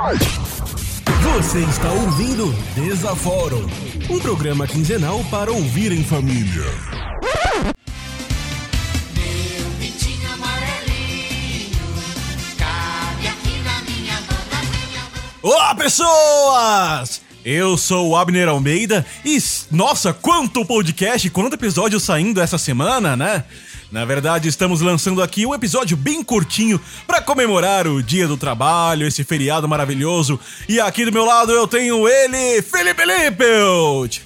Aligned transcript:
Você 0.00 1.58
está 1.58 1.90
ouvindo 1.90 2.52
Desaforo, 2.76 3.68
um 4.08 4.20
programa 4.20 4.64
quinzenal 4.64 5.24
para 5.24 5.50
ouvir 5.50 5.90
em 5.90 6.04
família. 6.04 6.62
Olá, 15.42 15.74
pessoas! 15.74 17.20
Eu 17.44 17.76
sou 17.76 18.10
o 18.10 18.16
Abner 18.16 18.48
Almeida 18.48 19.04
e, 19.24 19.36
nossa, 19.68 20.12
quanto 20.12 20.64
podcast, 20.64 21.28
quanto 21.30 21.54
episódio 21.54 21.98
saindo 21.98 22.40
essa 22.40 22.56
semana, 22.56 23.16
né? 23.16 23.44
Na 23.90 24.04
verdade, 24.04 24.48
estamos 24.48 24.82
lançando 24.82 25.22
aqui 25.22 25.46
um 25.46 25.54
episódio 25.54 25.96
bem 25.96 26.22
curtinho 26.22 26.78
para 27.06 27.22
comemorar 27.22 27.86
o 27.86 28.02
Dia 28.02 28.28
do 28.28 28.36
Trabalho, 28.36 29.06
esse 29.06 29.24
feriado 29.24 29.66
maravilhoso. 29.66 30.38
E 30.68 30.78
aqui 30.78 31.06
do 31.06 31.12
meu 31.12 31.24
lado 31.24 31.52
eu 31.52 31.66
tenho 31.66 32.06
ele, 32.06 32.60
Felipe 32.60 33.02
Lippelt! 33.04 34.20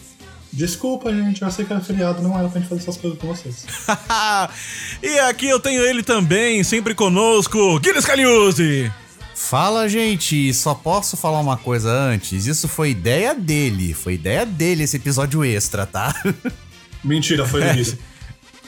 Desculpa, 0.52 1.14
gente, 1.14 1.42
eu 1.42 1.50
sei 1.50 1.64
que 1.64 1.72
era 1.72 1.80
feriado, 1.80 2.20
não 2.20 2.36
era 2.36 2.48
pra 2.48 2.60
gente 2.60 2.68
fazer 2.68 2.82
essas 2.82 2.96
coisas 2.96 3.18
com 3.18 3.28
vocês. 3.28 3.64
e 5.00 5.18
aqui 5.20 5.48
eu 5.48 5.60
tenho 5.60 5.82
ele 5.82 6.02
também, 6.02 6.64
sempre 6.64 6.92
conosco, 6.92 7.78
Guilherme 7.78 8.02
Scaliuzzi! 8.02 8.92
Fala, 9.34 9.88
gente, 9.88 10.52
só 10.52 10.74
posso 10.74 11.16
falar 11.16 11.40
uma 11.40 11.56
coisa 11.56 11.90
antes. 11.90 12.46
Isso 12.46 12.68
foi 12.68 12.90
ideia 12.90 13.34
dele. 13.34 13.92
Foi 13.92 14.14
ideia 14.14 14.46
dele 14.46 14.84
esse 14.84 14.96
episódio 14.96 15.44
extra, 15.44 15.84
tá? 15.84 16.14
Mentira, 17.02 17.44
foi 17.46 17.60
delícia. 17.64 17.98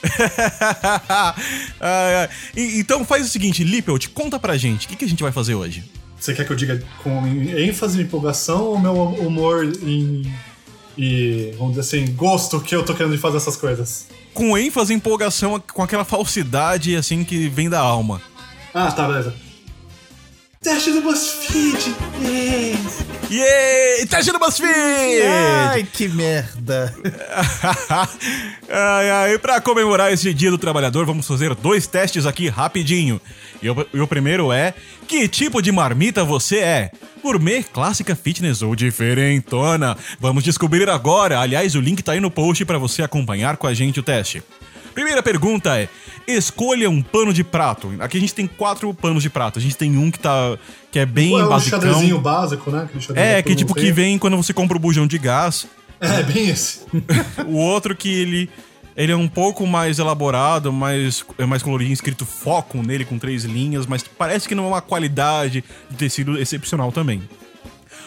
E- 2.57 2.79
então 2.79 3.05
faz 3.05 3.27
o 3.27 3.29
seguinte, 3.29 3.65
Lippelt, 3.65 4.09
conta 4.09 4.39
pra 4.39 4.57
gente, 4.57 4.87
o 4.87 4.89
que, 4.89 4.97
que 4.97 5.05
a 5.05 5.09
gente 5.09 5.23
vai 5.23 5.33
fazer 5.33 5.55
hoje? 5.55 5.85
Você 6.19 6.33
quer 6.33 6.47
que 6.47 6.53
eu 6.53 6.57
diga 6.57 6.83
com 7.03 7.27
ênfase 7.27 8.01
e 8.01 8.05
empolgação 8.05 8.63
ou 8.65 8.79
meu 8.79 8.95
humor 8.95 9.65
em. 9.83 10.23
e, 10.97 11.53
vamos 11.59 11.75
dizer 11.77 11.81
assim, 11.83 12.15
gosto 12.15 12.61
que 12.61 12.75
eu 12.75 12.83
tô 12.85 12.95
querendo 12.95 13.13
de 13.15 13.21
fazer 13.21 13.37
essas 13.37 13.57
coisas? 13.57 14.07
Com 14.33 14.57
ênfase 14.57 14.93
e 14.93 14.97
empolgação, 14.97 15.63
com 15.73 15.83
aquela 15.83 16.05
falsidade, 16.05 16.97
assim, 16.97 17.25
que 17.25 17.49
vem 17.49 17.69
da 17.69 17.81
alma. 17.81 18.23
Ah, 18.73 18.91
tá, 18.91 19.07
beleza. 19.07 19.35
Teste 20.65 20.93
do 20.93 21.03
BuzzFeed! 21.03 21.95
Yeah. 22.23 22.81
Yay! 23.31 24.07
Teste 24.07 24.33
do 24.33 24.39
BuzzFeed! 24.39 25.23
Ai, 25.69 25.85
que 25.85 26.09
merda. 26.09 26.95
ai, 28.71 29.11
ai, 29.11 29.39
pra 29.39 29.61
comemorar 29.61 30.11
esse 30.11 30.33
dia 30.33 30.51
do 30.51 30.57
trabalhador, 30.57 31.05
vamos 31.05 31.27
fazer 31.27 31.55
dois 31.55 31.87
testes 31.87 32.25
aqui 32.25 32.49
rapidinho. 32.49 33.21
E 33.63 33.69
o, 33.69 33.87
e 33.93 34.01
o 34.01 34.07
primeiro 34.07 34.51
é: 34.51 34.73
que 35.07 35.29
tipo 35.29 35.61
de 35.61 35.71
marmita 35.71 36.25
você 36.25 36.61
é? 36.61 36.91
Gourmet, 37.23 37.63
clássica, 37.65 38.17
fitness 38.17 38.63
ou 38.63 38.75
diferentona? 38.75 39.95
Vamos 40.19 40.43
descobrir 40.43 40.89
agora. 40.89 41.41
Aliás, 41.41 41.75
o 41.75 41.81
link 41.81 42.03
tá 42.03 42.13
aí 42.13 42.21
no 42.21 42.31
post 42.31 42.65
pra 42.65 42.79
você 42.79 43.03
acompanhar 43.03 43.59
com 43.59 43.67
a 43.67 43.75
gente 43.75 44.01
o 44.01 44.03
teste. 44.03 44.43
Primeira 44.95 45.23
pergunta 45.23 45.79
é: 45.79 45.89
escolha 46.27 46.89
um 46.89 47.03
pano 47.03 47.33
de 47.33 47.43
prato. 47.43 47.93
Aqui 47.99 48.17
a 48.17 48.21
gente 48.21 48.35
tem 48.35 48.47
quatro 48.47 48.93
panos 48.95 49.23
de 49.23 49.29
prato. 49.29 49.59
A 49.59 49.63
gente 49.63 49.77
tem 49.77 49.97
um 49.97 50.11
que 50.11 50.19
tá 50.19 50.57
que 50.91 50.99
é 50.99 51.07
bem 51.07 51.39
é 51.39 51.45
um 51.45 51.49
basicão. 51.49 51.81
xadrezinho 51.81 52.21
básico, 52.21 52.71
né? 52.71 52.89
É, 53.15 53.43
que 53.43 53.55
tipo 53.55 53.75
que 53.75 53.91
vem 53.91 54.19
quando 54.19 54.37
você 54.37 54.53
compra 54.53 54.77
o 54.77 54.81
bujão 54.81 55.07
de 55.07 55.19
gás. 55.19 55.67
É, 56.01 56.23
bem 56.23 56.49
esse. 56.49 56.83
O 57.47 57.57
outro 57.57 57.95
que 57.97 58.09
ele 58.09 58.51
ele 58.97 59.11
é 59.11 59.17
um 59.17 59.27
pouco 59.27 59.67
mais 59.67 59.99
elaborado, 59.99 60.73
mais 60.73 61.25
é 61.37 61.45
mais 61.45 61.63
coloridinho, 61.63 61.95
escrito 61.95 62.25
foco 62.25 62.81
nele 62.81 63.05
com 63.05 63.19
três 63.19 63.45
linhas, 63.45 63.87
mas 63.87 64.05
parece 64.05 64.47
que 64.49 64.55
não 64.55 64.65
é 64.65 64.69
uma 64.69 64.81
qualidade 64.81 65.65
de 65.91 65.97
tecido 65.97 66.39
excepcional 66.39 66.93
também. 66.93 67.23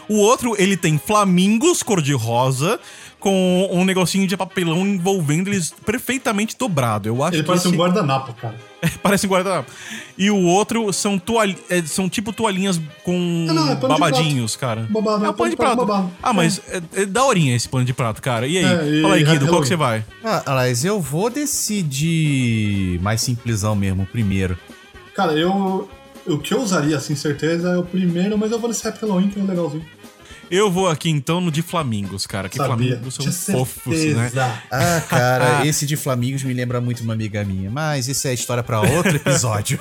O 0.09 0.17
outro, 0.17 0.55
ele 0.57 0.77
tem 0.77 0.97
flamingos 0.97 1.83
cor-de-rosa 1.83 2.79
com 3.19 3.67
um 3.71 3.83
negocinho 3.83 4.27
de 4.27 4.37
papelão 4.37 4.85
envolvendo 4.87 5.49
eles 5.49 5.73
perfeitamente 5.85 6.55
dobrado. 6.57 7.09
Eu 7.09 7.23
acho 7.23 7.35
Ele 7.35 7.43
que 7.43 7.47
parece 7.47 7.67
esse... 7.67 7.75
um 7.75 7.79
guardanapo, 7.79 8.33
cara. 8.33 8.55
parece 9.01 9.25
um 9.25 9.29
guardanapo. 9.29 9.71
E 10.17 10.29
o 10.29 10.43
outro 10.43 10.93
são 10.93 11.17
toalhi... 11.17 11.57
é, 11.69 11.81
são 11.81 12.07
tipo 12.07 12.31
toalhinhas 12.31 12.79
com 13.03 13.17
não, 13.47 13.69
é 13.69 13.75
pano 13.75 13.95
de 13.95 13.99
babadinhos, 13.99 14.55
cara. 14.55 14.87
Babado, 14.89 15.25
é 15.25 15.27
é 15.27 15.31
um 15.31 15.33
pano 15.33 15.49
de 15.49 15.55
pano 15.55 15.69
de 15.71 15.75
prato. 15.75 15.85
babado. 15.85 16.11
Ah, 16.21 16.31
mas 16.31 16.61
é. 16.69 17.01
É, 17.01 17.05
daorinha 17.05 17.55
esse 17.55 17.67
pano 17.67 17.85
de 17.85 17.93
prato, 17.93 18.21
cara. 18.21 18.45
E 18.45 18.57
aí? 18.57 18.65
É, 18.65 18.99
e 18.99 19.01
Fala 19.01 19.15
aí, 19.15 19.23
Guido, 19.23 19.47
qual 19.47 19.61
que 19.61 19.67
você 19.67 19.75
vai? 19.75 20.05
Ah, 20.23 20.43
aliás, 20.45 20.85
eu 20.85 21.01
vou 21.01 21.29
decidir 21.29 22.99
mais 23.01 23.21
simplesão 23.21 23.75
mesmo, 23.75 24.05
primeiro. 24.05 24.57
Cara, 25.15 25.33
eu. 25.33 25.89
O 26.27 26.37
que 26.37 26.53
eu 26.53 26.61
usaria, 26.61 26.97
assim, 26.97 27.15
certeza, 27.15 27.69
é 27.69 27.77
o 27.77 27.83
primeiro, 27.83 28.37
mas 28.37 28.51
eu 28.51 28.59
vou 28.59 28.67
nesse 28.67 28.85
Happy 28.85 28.99
Halloween, 29.01 29.29
que 29.29 29.39
é 29.39 29.43
legalzinho. 29.43 29.85
Eu 30.49 30.71
vou 30.71 30.87
aqui 30.87 31.09
então 31.09 31.41
no 31.41 31.51
de 31.51 31.61
flamingos, 31.61 32.25
cara. 32.25 32.47
Que 32.47 32.57
Sabia. 32.57 32.75
flamingos 32.95 33.13
são 33.15 33.23
Tinha 33.23 33.33
fofos, 33.57 33.97
certeza. 33.97 34.15
né? 34.45 34.61
Ah, 34.71 35.01
cara, 35.09 35.65
esse 35.67 35.85
de 35.85 35.95
Flamingos 35.97 36.43
me 36.43 36.53
lembra 36.53 36.79
muito 36.79 37.03
uma 37.03 37.13
amiga 37.13 37.43
minha, 37.43 37.69
mas 37.69 38.07
isso 38.07 38.27
é 38.27 38.33
história 38.33 38.63
pra 38.63 38.79
outro 38.81 39.13
episódio. 39.17 39.79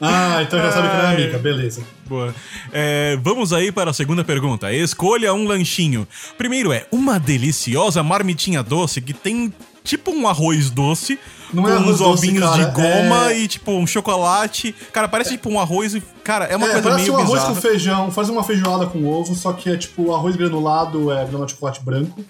Ah, 0.00 0.42
então 0.42 0.58
já 0.58 0.72
sabe 0.72 0.88
que 0.88 0.96
não 0.96 1.02
é 1.02 1.14
amiga, 1.14 1.38
beleza. 1.38 1.82
Boa. 2.06 2.34
É, 2.72 3.18
vamos 3.22 3.52
aí 3.52 3.70
para 3.70 3.90
a 3.90 3.94
segunda 3.94 4.24
pergunta. 4.24 4.72
Escolha 4.72 5.34
um 5.34 5.46
lanchinho. 5.46 6.08
Primeiro 6.38 6.72
é 6.72 6.86
uma 6.90 7.18
deliciosa 7.18 8.02
marmitinha 8.02 8.62
doce 8.62 9.00
que 9.00 9.12
tem 9.12 9.52
tipo 9.84 10.10
um 10.10 10.26
arroz 10.26 10.70
doce. 10.70 11.18
Não 11.52 11.64
com 11.64 11.68
é 11.68 11.78
uns 11.78 11.98
doce, 11.98 12.02
ovinhos 12.02 12.48
cara, 12.48 12.64
de 12.64 12.72
goma 12.72 13.30
é- 13.32 13.38
e 13.40 13.48
tipo 13.48 13.72
um 13.72 13.86
chocolate. 13.86 14.74
Cara, 14.92 15.08
parece 15.08 15.30
tipo 15.30 15.50
um 15.50 15.58
arroz 15.58 15.94
e. 15.94 16.02
Cara, 16.22 16.44
é 16.46 16.56
uma 16.56 16.68
é, 16.68 16.72
coisa 16.72 16.94
meio 16.96 17.12
um 17.12 17.16
arroz 17.16 17.30
bizarra. 17.32 17.54
com 17.54 17.60
feijão, 17.60 18.10
faz 18.10 18.28
uma 18.28 18.44
feijoada 18.44 18.86
com 18.86 19.06
ovo, 19.06 19.34
só 19.34 19.52
que 19.52 19.70
é 19.70 19.76
tipo 19.76 20.14
arroz 20.14 20.36
granulado, 20.36 21.10
é 21.10 21.16
granulado 21.22 21.46
de 21.46 21.52
chocolate 21.52 21.80
branco. 21.82 22.24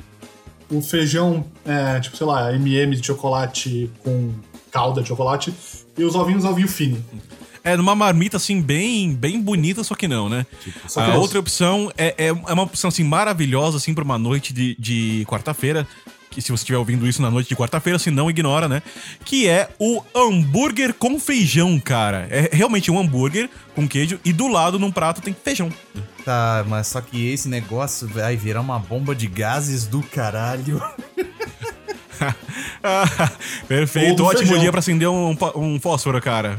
O 0.70 0.80
feijão 0.80 1.44
é, 1.64 1.98
tipo, 2.00 2.16
sei 2.16 2.26
lá, 2.26 2.54
MM 2.54 2.96
de 2.96 3.06
chocolate 3.06 3.90
com 4.04 4.32
calda 4.70 5.02
de 5.02 5.08
chocolate. 5.08 5.52
E 5.98 6.04
os 6.04 6.14
ovinhos, 6.14 6.44
ovinho 6.44 6.68
fino. 6.68 7.04
É 7.62 7.76
numa 7.76 7.94
marmita 7.94 8.38
assim 8.38 8.62
bem, 8.62 9.14
bem 9.14 9.40
bonita, 9.40 9.84
só 9.84 9.94
que 9.94 10.08
não, 10.08 10.28
né? 10.30 10.46
só 10.88 11.02
a 11.02 11.16
outra 11.16 11.38
opção 11.38 11.92
é, 11.96 12.14
é, 12.16 12.28
é 12.28 12.32
uma 12.32 12.62
opção 12.62 12.88
assim 12.88 13.04
maravilhosa 13.04 13.76
assim 13.76 13.92
para 13.92 14.02
uma 14.02 14.18
noite 14.18 14.54
de, 14.54 14.74
de 14.78 15.26
quarta-feira, 15.28 15.86
que 16.30 16.40
se 16.40 16.50
você 16.50 16.62
estiver 16.62 16.78
ouvindo 16.78 17.06
isso 17.08 17.20
na 17.20 17.30
noite 17.30 17.48
de 17.48 17.56
quarta-feira, 17.56 17.98
se 17.98 18.10
não 18.10 18.30
ignora, 18.30 18.68
né? 18.68 18.82
Que 19.24 19.48
é 19.48 19.68
o 19.78 20.02
hambúrguer 20.14 20.94
com 20.94 21.18
feijão, 21.18 21.78
cara. 21.80 22.28
É 22.30 22.48
realmente 22.52 22.90
um 22.90 22.98
hambúrguer 22.98 23.50
com 23.74 23.88
queijo 23.88 24.20
e 24.24 24.32
do 24.32 24.46
lado 24.46 24.78
num 24.78 24.92
prato 24.92 25.20
tem 25.20 25.34
feijão. 25.34 25.70
Tá, 26.24 26.64
mas 26.68 26.86
só 26.86 27.00
que 27.00 27.30
esse 27.30 27.48
negócio 27.48 28.06
vai 28.06 28.36
virar 28.36 28.60
uma 28.60 28.78
bomba 28.78 29.14
de 29.14 29.26
gases 29.26 29.86
do 29.86 30.02
caralho. 30.02 30.80
Ah, 32.82 33.30
Perfeito, 33.66 34.22
ótimo 34.22 34.46
feijão. 34.46 34.60
dia 34.60 34.70
pra 34.70 34.78
acender 34.78 35.08
um, 35.08 35.36
um 35.56 35.80
fósforo, 35.80 36.20
cara. 36.20 36.58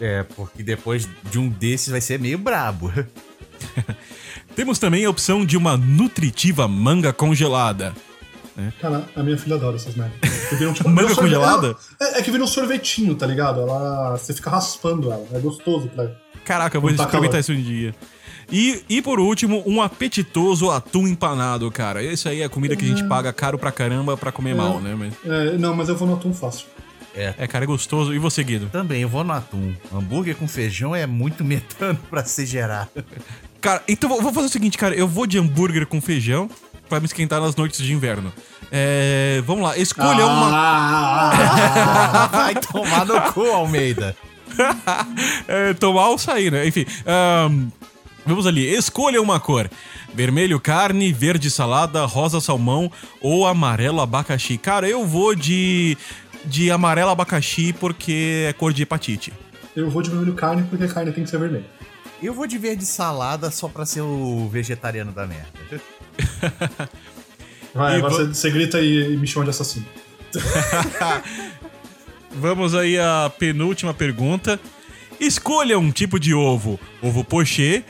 É, 0.00 0.22
porque 0.22 0.62
depois 0.62 1.08
de 1.30 1.38
um 1.38 1.48
desses 1.48 1.88
vai 1.88 2.00
ser 2.00 2.20
meio 2.20 2.38
brabo. 2.38 2.92
Temos 4.54 4.78
também 4.78 5.04
a 5.04 5.10
opção 5.10 5.44
de 5.44 5.56
uma 5.56 5.76
nutritiva 5.76 6.68
manga 6.68 7.12
congelada. 7.12 7.94
Cara, 8.80 9.04
a 9.14 9.22
minha 9.22 9.36
filha 9.36 9.56
adora 9.56 9.76
essas 9.76 9.94
merdas. 9.94 10.16
Viram, 10.52 10.72
tipo, 10.74 10.88
Manga 10.88 11.14
congelada? 11.14 11.76
É, 12.00 12.18
é 12.18 12.22
que 12.22 12.30
vira 12.30 12.42
um 12.42 12.46
sorvetinho, 12.46 13.14
tá 13.14 13.26
ligado? 13.26 13.60
Ela. 13.60 14.16
Você 14.16 14.32
fica 14.32 14.50
raspando 14.50 15.12
ela. 15.12 15.26
É 15.32 15.38
gostoso 15.38 15.88
pra. 15.88 16.10
Caraca, 16.44 16.76
eu 16.76 16.80
vou 16.80 16.90
experimentar 16.90 17.40
isso 17.40 17.52
um 17.52 17.60
dia. 17.60 17.94
E, 18.50 18.82
e 18.88 19.02
por 19.02 19.18
último, 19.18 19.62
um 19.66 19.82
apetitoso 19.82 20.70
atum 20.70 21.08
empanado, 21.08 21.68
cara. 21.70 22.02
Esse 22.02 22.28
aí 22.28 22.42
é 22.42 22.44
a 22.44 22.48
comida 22.48 22.76
que 22.76 22.84
a 22.84 22.88
gente 22.88 23.02
paga 23.04 23.32
caro 23.32 23.58
pra 23.58 23.72
caramba 23.72 24.16
pra 24.16 24.30
comer 24.30 24.54
mal, 24.54 24.80
né? 24.80 24.94
Mas, 24.96 25.14
É, 25.24 25.58
não, 25.58 25.74
mas 25.74 25.88
eu 25.88 25.96
vou 25.96 26.06
no 26.06 26.14
atum 26.14 26.32
fácil. 26.32 26.66
é, 27.14 27.46
cara, 27.48 27.64
é 27.64 27.66
gostoso. 27.66 28.14
E 28.14 28.18
você, 28.20 28.44
Guido? 28.44 28.68
Também, 28.70 29.02
eu 29.02 29.08
vou 29.08 29.24
no 29.24 29.32
atum. 29.32 29.74
Hambúrguer 29.92 30.36
com 30.36 30.46
feijão 30.46 30.94
é 30.94 31.06
muito 31.06 31.42
metano 31.44 31.98
pra 32.08 32.24
se 32.24 32.46
gerar. 32.46 32.88
Cara, 33.60 33.82
então 33.88 34.08
vou 34.08 34.32
fazer 34.32 34.46
o 34.46 34.50
seguinte, 34.50 34.78
cara. 34.78 34.94
Eu 34.94 35.08
vou 35.08 35.26
de 35.26 35.38
hambúrguer 35.38 35.84
com 35.86 36.00
feijão 36.00 36.48
pra 36.88 37.00
me 37.00 37.06
esquentar 37.06 37.40
nas 37.40 37.56
noites 37.56 37.80
de 37.80 37.92
inverno. 37.92 38.32
É, 38.70 39.42
vamos 39.46 39.64
lá, 39.64 39.76
escolha 39.78 40.26
uma. 40.26 40.50
Ah, 40.52 42.28
Vai 42.32 42.54
tomar 42.54 43.04
no 43.04 43.32
cu, 43.32 43.46
Almeida. 43.46 44.16
é, 45.46 45.74
tomar 45.74 46.08
ou 46.08 46.18
sair, 46.18 46.50
né? 46.50 46.66
Enfim, 46.66 46.86
ahn, 47.06 47.68
vamos 48.24 48.46
ali. 48.46 48.66
Escolha 48.66 49.20
uma 49.20 49.38
cor: 49.38 49.70
vermelho 50.14 50.58
carne, 50.58 51.12
verde 51.12 51.50
salada, 51.50 52.04
rosa 52.04 52.40
salmão 52.40 52.90
ou 53.20 53.46
amarelo 53.46 54.00
abacaxi. 54.00 54.58
Cara, 54.58 54.88
eu 54.88 55.06
vou 55.06 55.34
de 55.34 55.96
de 56.44 56.70
amarelo 56.70 57.10
abacaxi 57.10 57.72
porque 57.72 58.46
é 58.48 58.52
cor 58.52 58.72
de 58.72 58.82
hepatite. 58.82 59.32
eu 59.74 59.90
vou 59.90 60.00
de 60.00 60.10
vermelho 60.10 60.34
carne 60.34 60.64
porque 60.68 60.86
carne 60.86 61.12
tem 61.12 61.24
que 61.24 61.30
ser 61.30 61.38
vermelha. 61.38 61.66
Eu 62.22 62.32
vou 62.32 62.46
de 62.46 62.56
verde 62.56 62.86
salada 62.86 63.50
só 63.50 63.68
pra 63.68 63.84
ser 63.84 64.00
o 64.00 64.48
vegetariano 64.48 65.12
da 65.12 65.26
merda. 65.26 65.48
Vai, 67.74 68.00
você, 68.00 68.26
você 68.26 68.50
grita 68.50 68.80
e, 68.80 69.12
e 69.14 69.16
me 69.16 69.26
chama 69.26 69.44
de 69.44 69.50
assassino. 69.50 69.84
Vamos 72.32 72.74
aí 72.74 72.98
à 72.98 73.30
penúltima 73.38 73.94
pergunta. 73.94 74.60
Escolha 75.18 75.78
um 75.78 75.90
tipo 75.90 76.18
de 76.20 76.34
ovo: 76.34 76.78
ovo 77.02 77.24
pochê, 77.24 77.84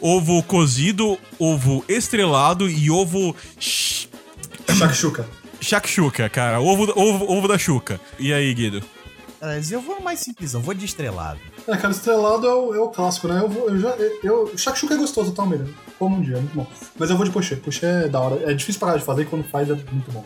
ovo 0.00 0.42
cozido, 0.42 1.18
ovo 1.38 1.84
estrelado 1.88 2.68
e 2.68 2.90
ovo 2.90 3.34
sh- 3.58 4.08
Shakshuka. 4.78 5.26
shakshuka, 5.60 6.28
cara. 6.28 6.60
Ovo, 6.60 6.92
ovo, 6.96 7.30
ovo 7.32 7.48
da 7.48 7.58
chuca. 7.58 8.00
E 8.18 8.32
aí, 8.32 8.52
Guido? 8.54 8.82
Eu 9.70 9.80
vou 9.82 10.00
mais 10.00 10.20
simplesão, 10.20 10.62
vou 10.62 10.72
de 10.72 10.86
estrelado. 10.86 11.38
É, 11.68 11.76
cara, 11.76 11.92
estrelado 11.92 12.46
é 12.46 12.54
o, 12.54 12.74
é 12.74 12.78
o 12.80 12.88
clássico, 12.88 13.28
né? 13.28 13.40
Eu, 13.42 13.48
vou, 13.48 13.68
eu 13.68 13.78
já. 13.78 13.90
Eu, 13.90 14.18
eu, 14.22 14.56
Shakshuka 14.58 14.94
é 14.94 14.96
gostoso 14.96 15.32
também, 15.32 15.58
né? 15.58 15.66
Um 16.06 16.22
é 16.22 16.40
muito 16.40 16.54
bom. 16.54 16.66
Mas 16.98 17.10
eu 17.10 17.16
vou 17.16 17.24
de 17.24 17.32
pochê. 17.32 17.56
Pochê 17.56 17.86
é 17.86 18.08
da 18.08 18.20
hora. 18.20 18.50
É 18.50 18.54
difícil 18.54 18.80
parar 18.80 18.96
de 18.96 19.04
fazer 19.04 19.22
e 19.22 19.24
quando 19.24 19.44
faz 19.44 19.68
é 19.70 19.74
muito 19.74 20.10
bom. 20.12 20.24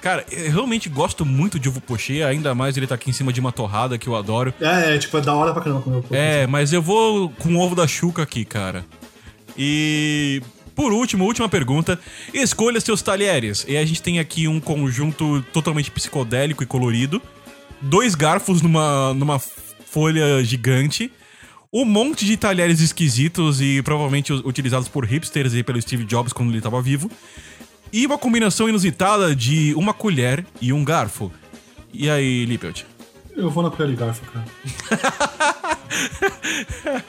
Cara, 0.00 0.24
eu 0.30 0.50
realmente 0.52 0.88
gosto 0.90 1.24
muito 1.24 1.58
de 1.58 1.66
ovo 1.66 1.80
pochê, 1.80 2.22
ainda 2.22 2.54
mais 2.54 2.76
ele 2.76 2.86
tá 2.86 2.94
aqui 2.94 3.08
em 3.08 3.12
cima 3.14 3.32
de 3.32 3.40
uma 3.40 3.50
torrada 3.50 3.96
que 3.96 4.06
eu 4.06 4.14
adoro. 4.14 4.52
É, 4.60 4.94
é, 4.94 4.98
tipo, 4.98 5.16
é 5.16 5.20
da 5.22 5.34
hora 5.34 5.52
pra 5.54 5.62
caramba 5.62 5.80
comer 5.80 5.96
o 5.96 6.02
pochê. 6.02 6.14
É, 6.14 6.46
mas 6.46 6.74
eu 6.74 6.82
vou 6.82 7.30
com 7.30 7.54
o 7.54 7.58
ovo 7.58 7.74
da 7.74 7.86
chuca 7.86 8.22
aqui, 8.22 8.44
cara. 8.44 8.84
E 9.56 10.42
por 10.74 10.92
último, 10.92 11.24
última 11.24 11.48
pergunta. 11.48 11.98
Escolha 12.32 12.80
seus 12.80 13.00
talheres. 13.00 13.64
E 13.68 13.76
a 13.76 13.84
gente 13.84 14.02
tem 14.02 14.18
aqui 14.18 14.48
um 14.48 14.60
conjunto 14.60 15.42
totalmente 15.52 15.90
psicodélico 15.90 16.62
e 16.62 16.66
colorido. 16.66 17.22
Dois 17.80 18.14
garfos 18.14 18.60
numa, 18.60 19.14
numa 19.14 19.38
folha 19.38 20.42
gigante. 20.42 21.10
Um 21.76 21.84
monte 21.84 22.24
de 22.24 22.36
talheres 22.36 22.78
esquisitos 22.80 23.60
e 23.60 23.82
provavelmente 23.82 24.32
utilizados 24.32 24.86
por 24.86 25.04
hipsters 25.04 25.54
e 25.54 25.62
pelo 25.64 25.82
Steve 25.82 26.04
Jobs 26.04 26.32
quando 26.32 26.50
ele 26.50 26.58
estava 26.58 26.80
vivo. 26.80 27.10
E 27.92 28.06
uma 28.06 28.16
combinação 28.16 28.68
inusitada 28.68 29.34
de 29.34 29.74
uma 29.74 29.92
colher 29.92 30.46
e 30.60 30.72
um 30.72 30.84
garfo. 30.84 31.32
E 31.92 32.08
aí, 32.08 32.44
Lippelt? 32.44 32.84
Eu 33.36 33.50
vou 33.50 33.62
na 33.64 33.70
colher 33.70 33.90
de 33.90 33.96
garfo, 33.96 34.22
cara. 34.30 34.44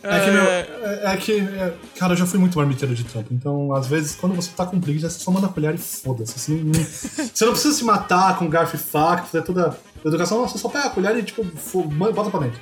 É 0.00 0.20
que, 0.24 0.30
meu, 0.30 0.42
é, 0.44 1.02
é 1.12 1.16
que, 1.16 1.32
é, 1.40 1.74
cara, 1.98 2.12
eu 2.12 2.16
já 2.16 2.24
fui 2.24 2.38
muito 2.38 2.56
marmiteiro 2.56 2.94
de 2.94 3.02
trampo, 3.02 3.34
então 3.34 3.72
às 3.74 3.88
vezes 3.88 4.14
quando 4.14 4.34
você 4.34 4.48
tá 4.56 4.64
com 4.64 4.80
preguiça, 4.80 5.10
você 5.10 5.18
só 5.18 5.30
manda 5.32 5.48
a 5.48 5.50
colher 5.50 5.74
e 5.74 5.78
foda-se. 5.78 6.38
Você 6.38 6.52
não, 6.52 6.58
não- 6.66 6.72
você 7.34 7.44
não 7.44 7.52
precisa 7.52 7.74
se 7.74 7.84
matar 7.84 8.38
com 8.38 8.48
garfo 8.48 8.76
e 8.76 8.78
faca, 8.78 9.24
fazer 9.24 9.42
toda 9.44 9.76
a 10.04 10.08
educação, 10.08 10.38
não, 10.38 10.48
você 10.48 10.56
só 10.56 10.68
pega 10.68 10.86
a 10.86 10.90
colher 10.90 11.16
e 11.18 11.22
tipo, 11.24 11.42
bota 11.44 12.30
pra 12.30 12.40
dentro. 12.40 12.60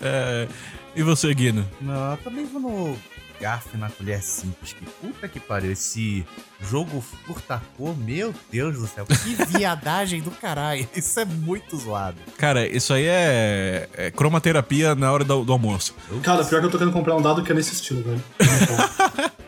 É, 0.00 0.48
e 0.94 1.02
você, 1.02 1.32
Guino? 1.34 1.66
Não, 1.80 2.12
eu 2.12 2.16
também 2.18 2.46
vou 2.46 2.60
no 2.60 2.96
garfo 3.40 3.70
e 3.74 3.78
na 3.78 3.90
colher 3.90 4.22
simples. 4.22 4.72
Que 4.72 4.84
puta 4.84 5.28
que 5.28 5.38
pariu. 5.38 5.72
Esse 5.72 6.24
jogo 6.60 7.00
furtacor, 7.00 7.96
meu 7.96 8.34
Deus 8.50 8.78
do 8.78 8.86
céu. 8.86 9.06
Que 9.06 9.34
viadagem 9.58 10.22
do 10.22 10.30
caralho. 10.30 10.88
Isso 10.94 11.20
é 11.20 11.24
muito 11.24 11.76
zoado. 11.76 12.16
Cara, 12.38 12.66
isso 12.66 12.92
aí 12.92 13.06
é, 13.06 13.88
é 13.94 14.10
cromaterapia 14.10 14.94
na 14.94 15.12
hora 15.12 15.24
do, 15.24 15.44
do 15.44 15.52
almoço. 15.52 15.94
Cara, 16.22 16.44
pior 16.44 16.60
que 16.60 16.66
eu 16.66 16.70
tô 16.70 16.78
querendo 16.78 16.94
comprar 16.94 17.14
um 17.14 17.22
dado 17.22 17.42
que 17.42 17.52
é 17.52 17.54
nesse 17.54 17.74
estilo, 17.74 18.02
velho. 18.02 18.22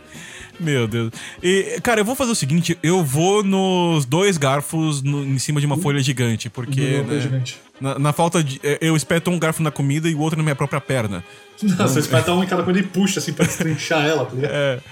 Meu 0.60 0.88
Deus. 0.88 1.12
E, 1.42 1.78
cara, 1.82 2.00
eu 2.00 2.04
vou 2.04 2.14
fazer 2.14 2.32
o 2.32 2.34
seguinte: 2.34 2.76
eu 2.82 3.04
vou 3.04 3.42
nos 3.44 4.04
dois 4.04 4.36
garfos 4.36 5.02
no- 5.02 5.24
em 5.24 5.38
cima 5.38 5.60
de 5.60 5.66
uma 5.66 5.76
folha 5.76 6.00
gigante, 6.00 6.50
porque. 6.50 7.02
Né, 7.06 7.20
gigante. 7.20 7.56
na, 7.80 7.98
na 7.98 8.12
falta 8.12 8.42
de. 8.42 8.60
é, 8.62 8.78
Eu 8.80 8.96
espeto 8.96 9.30
um 9.30 9.38
garfo 9.38 9.62
na 9.62 9.70
comida 9.70 10.08
e 10.08 10.14
o 10.14 10.18
outro 10.20 10.36
na 10.36 10.42
minha 10.42 10.56
própria 10.56 10.80
perna. 10.80 11.22
Não, 11.62 11.76
você 11.88 12.00
espeta 12.00 12.32
um 12.32 12.42
em 12.42 12.46
cada 12.46 12.62
coisa 12.62 12.80
e 12.80 12.82
puxa 12.82 13.20
assim 13.20 13.32
pra 13.32 13.44
destrinchar 13.46 14.04
ela, 14.04 14.24
tá 14.26 14.34
ligado? 14.34 14.82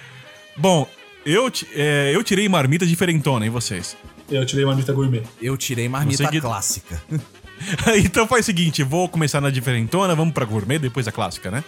Bom, 0.57 0.89
eu, 1.25 1.51
é, 1.75 2.13
eu 2.15 2.23
tirei 2.23 2.49
marmita 2.49 2.87
diferentona, 2.87 3.45
e 3.47 3.49
vocês? 3.51 3.97
Eu 4.31 4.45
tirei 4.47 4.65
marmita 4.65 4.93
gourmet. 4.93 5.23
Eu 5.41 5.57
tirei 5.57 5.89
marmita 5.89 6.29
que- 6.29 6.41
clássica. 6.41 7.03
então 8.05 8.27
faz 8.27 8.45
o 8.45 8.47
seguinte, 8.47 8.83
vou 8.83 9.09
começar 9.09 9.41
na 9.41 9.51
diferentona, 9.51 10.15
vamos 10.15 10.35
pra 10.35 10.45
gourmet, 10.45 10.79
depois 10.79 11.07
a 11.09 11.13
clássica, 11.13 11.51
né? 11.51 11.65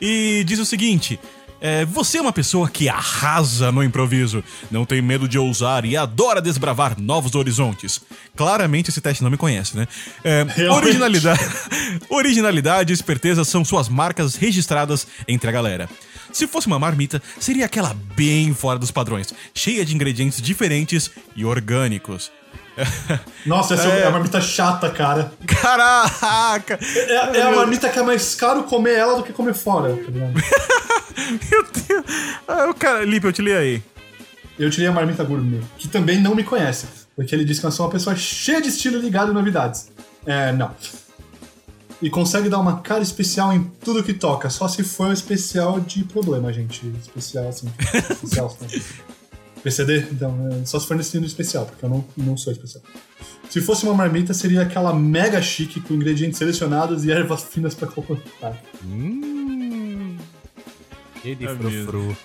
E 0.00 0.44
diz 0.46 0.58
o 0.58 0.64
seguinte: 0.64 1.18
é, 1.60 1.84
você 1.84 2.18
é 2.18 2.20
uma 2.20 2.32
pessoa 2.32 2.68
que 2.68 2.88
arrasa 2.88 3.72
no 3.72 3.82
improviso, 3.82 4.42
não 4.70 4.84
tem 4.84 5.02
medo 5.02 5.28
de 5.28 5.38
ousar 5.38 5.84
e 5.84 5.96
adora 5.96 6.40
desbravar 6.40 7.00
novos 7.00 7.34
horizontes. 7.34 8.00
Claramente 8.36 8.90
esse 8.90 9.00
teste 9.00 9.22
não 9.22 9.30
me 9.30 9.36
conhece, 9.36 9.76
né? 9.76 9.88
É, 10.22 10.46
originalidade, 10.70 11.40
originalidade 12.08 12.92
e 12.92 12.94
esperteza 12.94 13.44
são 13.44 13.64
suas 13.64 13.88
marcas 13.88 14.34
registradas 14.34 15.06
entre 15.26 15.48
a 15.48 15.52
galera. 15.52 15.88
Se 16.32 16.46
fosse 16.46 16.66
uma 16.66 16.78
marmita, 16.78 17.22
seria 17.40 17.64
aquela 17.64 17.96
bem 18.14 18.52
fora 18.54 18.78
dos 18.78 18.90
padrões, 18.90 19.32
cheia 19.54 19.84
de 19.84 19.94
ingredientes 19.94 20.40
diferentes 20.40 21.10
e 21.34 21.44
orgânicos. 21.44 22.30
Nossa, 23.46 23.74
essa 23.74 23.88
é, 23.88 24.06
a 24.06 24.10
marmita 24.10 24.40
chata, 24.40 24.90
cara. 24.90 25.32
Caraca! 25.46 26.78
É, 26.82 27.38
é 27.38 27.42
a 27.42 27.52
marmita 27.52 27.88
que 27.88 27.98
é 27.98 28.02
mais 28.02 28.34
caro 28.34 28.64
comer 28.64 28.94
ela 28.94 29.16
do 29.16 29.22
que 29.22 29.32
comer 29.32 29.54
fora, 29.54 29.96
tá 29.96 30.10
ligado? 30.10 30.34
Meu 31.50 31.64
Deus. 31.64 32.04
Ah, 32.46 32.72
cara, 32.78 33.04
Lipe, 33.04 33.26
eu 33.26 33.32
te 33.32 33.42
li 33.42 33.52
aí. 33.52 33.82
Eu 34.58 34.70
tirei 34.70 34.88
a 34.88 34.92
marmita 34.92 35.22
gourmet, 35.22 35.62
que 35.76 35.88
também 35.88 36.20
não 36.20 36.34
me 36.34 36.42
conhece, 36.42 36.86
porque 37.14 37.34
ele 37.34 37.44
diz 37.44 37.58
que 37.58 37.66
eu 37.66 37.70
sou 37.70 37.86
uma 37.86 37.92
pessoa 37.92 38.16
cheia 38.16 38.60
de 38.60 38.68
estilo 38.68 38.98
ligado 38.98 39.30
em 39.30 39.34
novidades. 39.34 39.88
É, 40.26 40.52
não. 40.52 40.70
E 42.00 42.08
consegue 42.08 42.48
dar 42.48 42.58
uma 42.58 42.80
cara 42.80 43.02
especial 43.02 43.52
em 43.52 43.64
tudo 43.82 44.02
que 44.02 44.14
toca, 44.14 44.48
só 44.50 44.68
se 44.68 44.84
for 44.84 45.08
um 45.08 45.12
especial 45.12 45.80
de 45.80 46.04
problema, 46.04 46.52
gente. 46.52 46.86
Especial, 47.00 47.48
assim. 47.48 47.68
especial, 48.10 48.46
assim. 48.46 48.82
PCD? 49.68 50.06
Então, 50.10 50.48
é, 50.50 50.64
só 50.64 50.80
se 50.80 50.86
for 50.86 50.96
nesse 50.96 51.08
estilo 51.08 51.26
especial, 51.26 51.66
porque 51.66 51.84
eu 51.84 51.88
não, 51.88 52.04
não 52.16 52.36
sou 52.36 52.52
especial. 52.52 52.82
Se 53.48 53.60
fosse 53.60 53.84
uma 53.84 53.94
marmita, 53.94 54.34
seria 54.34 54.62
aquela 54.62 54.92
mega 54.92 55.40
chique 55.40 55.80
com 55.80 55.94
ingredientes 55.94 56.38
selecionados 56.38 57.04
e 57.04 57.10
ervas 57.10 57.44
finas 57.44 57.74
pra 57.74 57.88
completar. 57.88 58.60
Hum. 58.84 60.16
Cheio 61.22 61.36
de 61.36 61.46
É 61.46 61.54
frufru. 61.54 62.16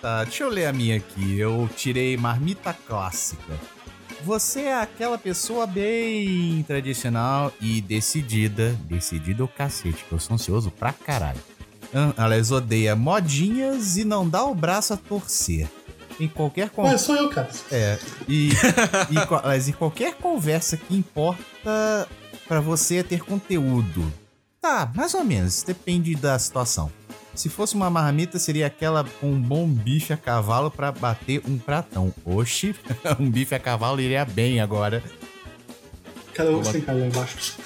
Tá, 0.00 0.24
deixa 0.24 0.44
eu 0.44 0.50
ler 0.50 0.66
a 0.66 0.72
minha 0.72 0.96
aqui. 0.96 1.38
Eu 1.38 1.68
tirei 1.76 2.16
marmita 2.16 2.72
clássica. 2.72 3.54
Você 4.24 4.62
é 4.62 4.80
aquela 4.80 5.18
pessoa 5.18 5.66
bem 5.66 6.64
tradicional 6.66 7.52
e 7.60 7.80
decidida. 7.80 8.76
Decidida 8.88 9.44
o 9.44 9.48
cacete, 9.48 10.04
que 10.04 10.12
eu 10.12 10.18
sou 10.18 10.34
ansioso 10.34 10.70
pra 10.70 10.92
caralho. 10.92 11.40
Aliás, 12.16 12.50
odeia 12.50 12.96
modinhas 12.96 13.96
e 13.96 14.04
não 14.04 14.28
dá 14.28 14.44
o 14.44 14.54
braço 14.54 14.92
a 14.92 14.96
torcer. 14.96 15.68
Em 16.18 16.28
qualquer 16.28 16.70
con- 16.70 16.84
Ué, 16.84 16.96
sou 16.96 17.14
eu, 17.14 17.28
cara. 17.28 17.48
é, 17.70 17.98
e, 18.28 18.48
e, 19.10 19.42
mas 19.44 19.68
em 19.68 19.72
qualquer 19.72 20.14
conversa 20.14 20.76
que 20.76 20.96
importa 20.96 22.08
pra 22.48 22.60
você 22.60 23.02
ter 23.02 23.20
conteúdo. 23.20 24.10
Tá, 24.60 24.90
mais 24.94 25.12
ou 25.14 25.22
menos, 25.24 25.62
depende 25.62 26.14
da 26.14 26.38
situação. 26.38 26.90
Se 27.34 27.50
fosse 27.50 27.74
uma 27.74 27.90
marmita, 27.90 28.38
seria 28.38 28.66
aquela 28.66 29.04
com 29.20 29.30
um 29.30 29.40
bom 29.40 29.68
bife 29.68 30.12
a 30.12 30.16
cavalo 30.16 30.70
pra 30.70 30.90
bater 30.90 31.42
um 31.46 31.58
pratão. 31.58 32.12
Oxi, 32.24 32.74
um 33.20 33.30
bife 33.30 33.54
a 33.54 33.58
cavalo 33.58 34.00
iria 34.00 34.24
bem 34.24 34.58
agora. 34.58 35.02
Cara, 36.32 36.48
eu 36.50 36.64
sem 36.64 36.82
lá 36.84 36.94
embaixo. 36.94 37.58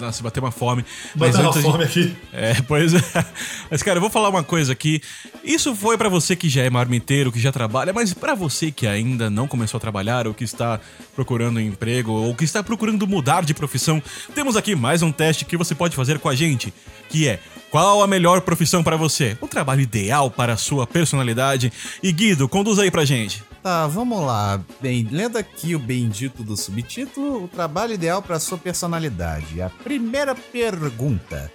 Nossa, 0.00 0.22
bateu 0.22 0.42
uma 0.42 0.52
fome. 0.52 0.84
Mas 1.16 1.32
Batendo 1.32 1.46
a 1.46 1.48
antes 1.48 1.58
a 1.58 1.62
gente- 1.62 1.72
fome 1.72 1.84
aqui. 1.84 2.16
É, 2.32 2.54
pois 2.68 2.94
é. 2.94 3.00
Mas, 3.70 3.82
cara, 3.82 3.96
eu 3.96 4.00
vou 4.00 4.10
falar 4.10 4.28
uma 4.28 4.44
coisa 4.44 4.72
aqui. 4.72 5.02
Isso 5.42 5.74
foi 5.74 5.98
pra 5.98 6.08
você 6.08 6.36
que 6.36 6.48
já 6.48 6.62
é 6.62 6.70
marmiteiro, 6.70 7.32
que 7.32 7.40
já 7.40 7.50
trabalha, 7.50 7.92
mas 7.92 8.14
pra 8.14 8.34
você 8.34 8.70
que 8.70 8.86
ainda 8.86 9.28
não 9.28 9.48
começou 9.48 9.78
a 9.78 9.80
trabalhar, 9.80 10.26
ou 10.28 10.34
que 10.34 10.44
está 10.44 10.78
procurando 11.16 11.56
um 11.56 11.60
emprego, 11.60 12.12
ou 12.12 12.32
que 12.34 12.44
está 12.44 12.62
procurando 12.62 13.06
mudar 13.08 13.42
de 13.44 13.52
profissão, 13.54 14.00
temos 14.34 14.56
aqui 14.56 14.76
mais 14.76 15.02
um 15.02 15.10
teste 15.10 15.44
que 15.44 15.56
você 15.56 15.74
pode 15.74 15.96
fazer 15.96 16.20
com 16.20 16.28
a 16.28 16.34
gente, 16.34 16.72
que 17.08 17.26
é 17.26 17.40
qual 17.70 18.02
a 18.02 18.06
melhor 18.06 18.42
profissão 18.42 18.84
pra 18.84 18.96
você? 18.96 19.36
O 19.40 19.48
trabalho 19.48 19.80
ideal 19.80 20.30
para 20.30 20.52
a 20.52 20.56
sua 20.56 20.86
personalidade? 20.86 21.72
E 22.02 22.12
Guido, 22.12 22.48
conduz 22.48 22.78
aí 22.78 22.90
pra 22.90 23.04
gente. 23.04 23.42
Tá, 23.62 23.86
vamos 23.86 24.20
lá. 24.20 24.60
Bem, 24.80 25.06
lendo 25.08 25.38
aqui 25.38 25.76
o 25.76 25.78
bendito 25.78 26.42
do 26.42 26.56
subtítulo, 26.56 27.44
o 27.44 27.48
trabalho 27.48 27.94
ideal 27.94 28.20
para 28.20 28.40
sua 28.40 28.58
personalidade. 28.58 29.62
A 29.62 29.70
primeira 29.70 30.34
pergunta. 30.34 31.50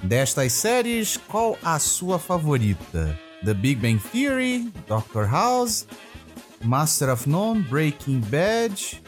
Destas 0.00 0.52
séries, 0.52 1.16
qual 1.16 1.58
a 1.64 1.80
sua 1.80 2.16
favorita? 2.20 3.18
The 3.44 3.54
Big 3.54 3.80
Bang 3.80 4.00
Theory, 4.12 4.72
Doctor 4.86 5.26
House, 5.28 5.84
Master 6.62 7.12
of 7.12 7.28
None, 7.28 7.60
Breaking 7.62 8.20
Bad, 8.20 9.02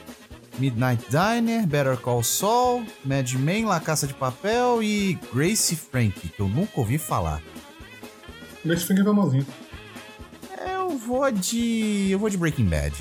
Midnight 0.59 1.04
Diner, 1.09 1.64
Better 1.64 1.97
Call 1.97 2.25
Saul, 2.25 2.85
Mad 3.04 3.30
Men, 3.35 3.66
La 3.66 3.78
Caça 3.78 4.09
de 4.09 4.14
Papel 4.14 4.83
e 4.83 5.16
Grace 5.33 5.76
Frank, 5.76 6.28
que 6.28 6.40
eu 6.40 6.49
nunca 6.49 6.73
ouvi 6.80 6.99
falar. 6.99 7.40
Grace 8.64 8.85
Frank 8.85 9.00
é 9.00 9.04
famosinho. 9.04 9.47
Eu 11.00 11.07
vou 11.07 11.30
de. 11.30 12.09
Eu 12.11 12.19
vou 12.19 12.28
de 12.28 12.37
Breaking 12.37 12.66
Bad. 12.66 12.95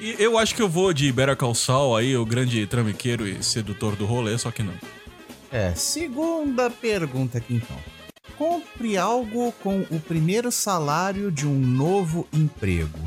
E 0.00 0.16
eu 0.18 0.38
acho 0.38 0.54
que 0.54 0.62
eu 0.62 0.68
vou 0.68 0.94
de 0.94 1.12
Better 1.12 1.36
Call 1.36 1.54
Saul 1.54 1.94
aí, 1.94 2.16
o 2.16 2.24
grande 2.24 2.66
trambiqueiro 2.66 3.28
e 3.28 3.42
sedutor 3.42 3.94
do 3.96 4.06
rolê, 4.06 4.36
só 4.38 4.50
que 4.50 4.62
não. 4.62 4.72
É, 5.52 5.74
segunda 5.74 6.70
pergunta 6.70 7.36
aqui 7.36 7.54
então. 7.56 7.76
Compre 8.38 8.96
algo 8.96 9.52
com 9.62 9.82
o 9.90 10.00
primeiro 10.00 10.50
salário 10.50 11.30
de 11.30 11.46
um 11.46 11.54
novo 11.54 12.26
emprego. 12.32 12.98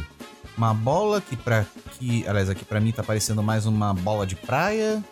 Uma 0.55 0.73
bola 0.73 1.19
que 1.19 1.35
para 1.35 1.65
que, 1.97 2.23
aliás, 2.27 2.47
aqui 2.47 2.63
pra 2.63 2.79
mim 2.79 2.91
tá 2.91 3.01
parecendo 3.03 3.41
mais 3.41 3.65
uma 3.65 3.91
bola 3.91 4.25
de 4.25 4.35
praia, 4.35 5.03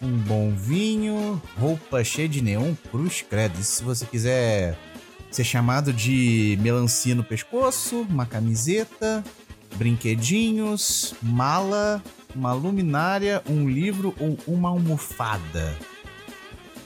um 0.00 0.10
bom 0.10 0.50
vinho, 0.52 1.40
roupa 1.58 2.02
cheia 2.02 2.28
de 2.28 2.40
neon, 2.40 2.74
cruz 2.90 3.22
credo. 3.28 3.60
Isso 3.60 3.72
se 3.72 3.84
você 3.84 4.06
quiser 4.06 4.76
ser 5.30 5.44
chamado 5.44 5.92
de 5.92 6.58
melancia 6.60 7.14
no 7.14 7.22
pescoço, 7.22 8.06
uma 8.08 8.26
camiseta, 8.26 9.24
brinquedinhos, 9.76 11.14
mala, 11.22 12.02
uma 12.34 12.52
luminária, 12.52 13.42
um 13.48 13.68
livro 13.68 14.14
ou 14.18 14.36
uma 14.46 14.68
almofada. 14.68 15.76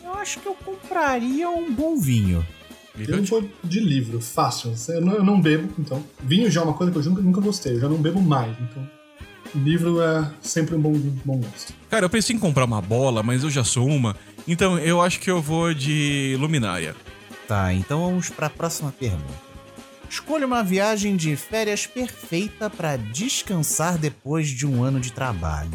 Eu 0.02 0.14
acho 0.14 0.40
que 0.40 0.46
eu 0.46 0.54
compraria 0.54 1.48
um 1.48 1.72
bom 1.72 1.98
vinho. 1.98 2.46
Eu 2.96 3.16
não 3.16 3.24
vou 3.24 3.48
de 3.64 3.80
livro, 3.80 4.20
fácil. 4.20 4.72
Eu 4.88 5.00
não, 5.00 5.14
eu 5.14 5.24
não 5.24 5.40
bebo, 5.40 5.68
então. 5.78 6.02
Vinho 6.22 6.50
já 6.50 6.60
é 6.60 6.64
uma 6.64 6.74
coisa 6.74 6.92
que 6.92 6.98
eu 6.98 7.02
nunca, 7.02 7.22
nunca 7.22 7.40
gostei, 7.40 7.74
eu 7.74 7.80
já 7.80 7.88
não 7.88 7.96
bebo 7.96 8.20
mais, 8.20 8.56
então. 8.60 8.88
Livro 9.54 10.00
é 10.00 10.30
sempre 10.40 10.74
um 10.74 10.80
bom, 10.80 10.92
bom 11.24 11.38
gosto. 11.38 11.72
Cara, 11.88 12.04
eu 12.06 12.10
pensei 12.10 12.34
em 12.34 12.38
comprar 12.38 12.64
uma 12.64 12.80
bola, 12.80 13.22
mas 13.22 13.42
eu 13.44 13.50
já 13.50 13.62
sou 13.62 13.86
uma. 13.86 14.16
Então 14.46 14.78
eu 14.78 15.00
acho 15.00 15.20
que 15.20 15.30
eu 15.30 15.40
vou 15.40 15.72
de 15.72 16.36
luminária. 16.40 16.94
Tá, 17.46 17.72
então 17.72 18.00
vamos 18.00 18.30
para 18.30 18.46
a 18.46 18.50
próxima 18.50 18.92
pergunta. 18.92 19.54
Escolha 20.08 20.46
uma 20.46 20.62
viagem 20.62 21.16
de 21.16 21.34
férias 21.36 21.86
perfeita 21.86 22.70
para 22.70 22.96
descansar 22.96 23.98
depois 23.98 24.48
de 24.48 24.66
um 24.66 24.82
ano 24.82 25.00
de 25.00 25.12
trabalho. 25.12 25.72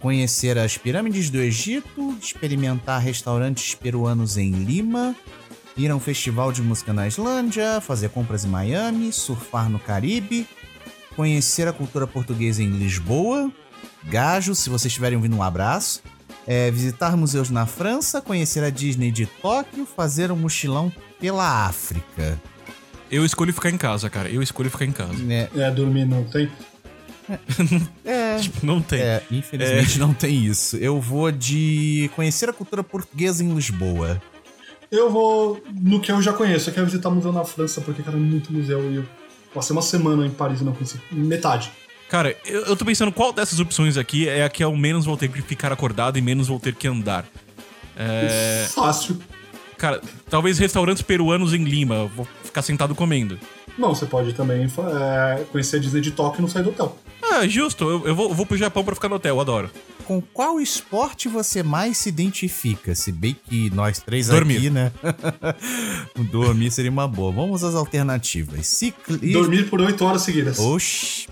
Conhecer 0.00 0.56
as 0.56 0.78
pirâmides 0.78 1.28
do 1.28 1.38
Egito, 1.38 2.16
experimentar 2.22 3.00
restaurantes 3.00 3.74
peruanos 3.74 4.36
em 4.36 4.52
Lima, 4.52 5.14
ir 5.76 5.90
a 5.90 5.96
um 5.96 6.00
festival 6.00 6.52
de 6.52 6.62
música 6.62 6.92
na 6.92 7.08
Islândia, 7.08 7.80
fazer 7.80 8.10
compras 8.10 8.44
em 8.44 8.48
Miami, 8.48 9.12
surfar 9.12 9.68
no 9.68 9.78
Caribe, 9.78 10.46
conhecer 11.16 11.66
a 11.66 11.72
cultura 11.72 12.06
portuguesa 12.06 12.62
em 12.62 12.70
Lisboa, 12.70 13.50
Gajo, 14.04 14.54
se 14.54 14.70
vocês 14.70 14.86
estiverem 14.86 15.16
ouvindo 15.16 15.36
um 15.36 15.42
abraço, 15.42 16.02
é, 16.48 16.70
visitar 16.70 17.14
museus 17.14 17.50
na 17.50 17.66
França, 17.66 18.22
conhecer 18.22 18.64
a 18.64 18.70
Disney 18.70 19.10
de 19.10 19.26
Tóquio, 19.26 19.84
fazer 19.84 20.32
um 20.32 20.36
mochilão 20.36 20.90
pela 21.20 21.66
África. 21.66 22.40
Eu 23.10 23.22
escolho 23.22 23.52
ficar 23.52 23.68
em 23.68 23.76
casa, 23.76 24.08
cara. 24.08 24.30
Eu 24.30 24.42
escolho 24.42 24.70
ficar 24.70 24.86
em 24.86 24.92
casa. 24.92 25.14
É, 25.30 25.50
É, 25.54 25.70
dormir 25.70 26.06
não 26.06 26.24
tem. 26.24 26.50
é, 28.02 28.38
Tipo, 28.38 28.64
não 28.64 28.80
tem. 28.80 28.98
é, 28.98 29.22
infelizmente 29.30 29.98
não 29.98 30.14
tem 30.14 30.42
isso. 30.46 30.78
Eu 30.78 30.98
vou 30.98 31.30
de 31.30 32.10
conhecer 32.16 32.48
a 32.48 32.52
cultura 32.54 32.82
portuguesa 32.82 33.44
em 33.44 33.54
Lisboa. 33.54 34.20
Eu 34.90 35.10
vou 35.10 35.62
no 35.82 36.00
que 36.00 36.10
eu 36.10 36.22
já 36.22 36.32
conheço. 36.32 36.70
Eu 36.70 36.74
quero 36.74 36.86
visitar 36.86 37.10
museu 37.10 37.30
na 37.30 37.44
França, 37.44 37.82
porque, 37.82 38.02
cara, 38.02 38.16
é 38.16 38.20
muito 38.20 38.50
museu. 38.50 38.90
E 38.90 38.96
eu 38.96 39.04
passei 39.52 39.76
uma 39.76 39.82
semana 39.82 40.26
em 40.26 40.30
Paris 40.30 40.62
e 40.62 40.64
não 40.64 40.72
conheci 40.72 40.98
metade. 41.12 41.70
Cara, 42.08 42.34
eu, 42.46 42.64
eu 42.66 42.76
tô 42.76 42.84
pensando 42.84 43.12
qual 43.12 43.32
dessas 43.32 43.60
opções 43.60 43.96
aqui 43.96 44.28
é 44.28 44.44
a 44.44 44.48
que 44.48 44.62
ao 44.62 44.74
menos 44.76 45.04
vou 45.04 45.16
ter 45.16 45.28
que 45.28 45.42
ficar 45.42 45.72
acordado 45.72 46.18
e 46.18 46.22
menos 46.22 46.48
vou 46.48 46.58
ter 46.58 46.74
que 46.74 46.88
andar. 46.88 47.26
É. 47.96 48.66
Fácil. 48.70 49.18
Cara, 49.76 50.00
talvez 50.28 50.58
restaurantes 50.58 51.02
peruanos 51.02 51.52
em 51.52 51.64
Lima. 51.64 51.94
eu 51.94 52.08
Vou 52.08 52.26
ficar 52.42 52.62
sentado 52.62 52.94
comendo. 52.94 53.38
Não, 53.76 53.94
você 53.94 54.06
pode 54.06 54.32
também 54.32 54.64
é, 54.64 55.44
conhecer 55.52 55.76
a 55.76 55.78
Disney 55.78 56.00
de 56.00 56.10
Tóquio 56.10 56.40
e 56.40 56.42
não 56.42 56.48
sair 56.48 56.64
do 56.64 56.70
hotel. 56.70 56.98
Ah, 57.22 57.46
justo. 57.46 57.84
Eu, 57.84 58.06
eu 58.08 58.14
vou, 58.14 58.28
eu 58.30 58.34
vou 58.34 58.44
pro 58.44 58.56
Japão 58.56 58.82
pra 58.82 58.94
ficar 58.94 59.08
no 59.08 59.16
hotel, 59.16 59.36
eu 59.36 59.40
adoro. 59.40 59.70
Com 60.04 60.20
qual 60.20 60.58
esporte 60.58 61.28
você 61.28 61.62
mais 61.62 61.98
se 61.98 62.08
identifica? 62.08 62.94
Se 62.94 63.12
bem 63.12 63.36
que 63.48 63.70
nós 63.70 63.98
três 64.00 64.28
Dormir. 64.28 64.56
aqui, 64.56 64.70
né? 64.70 64.90
Dormir 66.32 66.70
seria 66.70 66.90
uma 66.90 67.06
boa. 67.06 67.30
Vamos 67.30 67.62
às 67.62 67.74
alternativas. 67.74 68.66
Ciclismo. 68.66 69.32
Dormir 69.32 69.68
por 69.68 69.80
oito 69.80 70.04
horas 70.04 70.22
seguidas. 70.22 70.58
Oxi. 70.58 71.28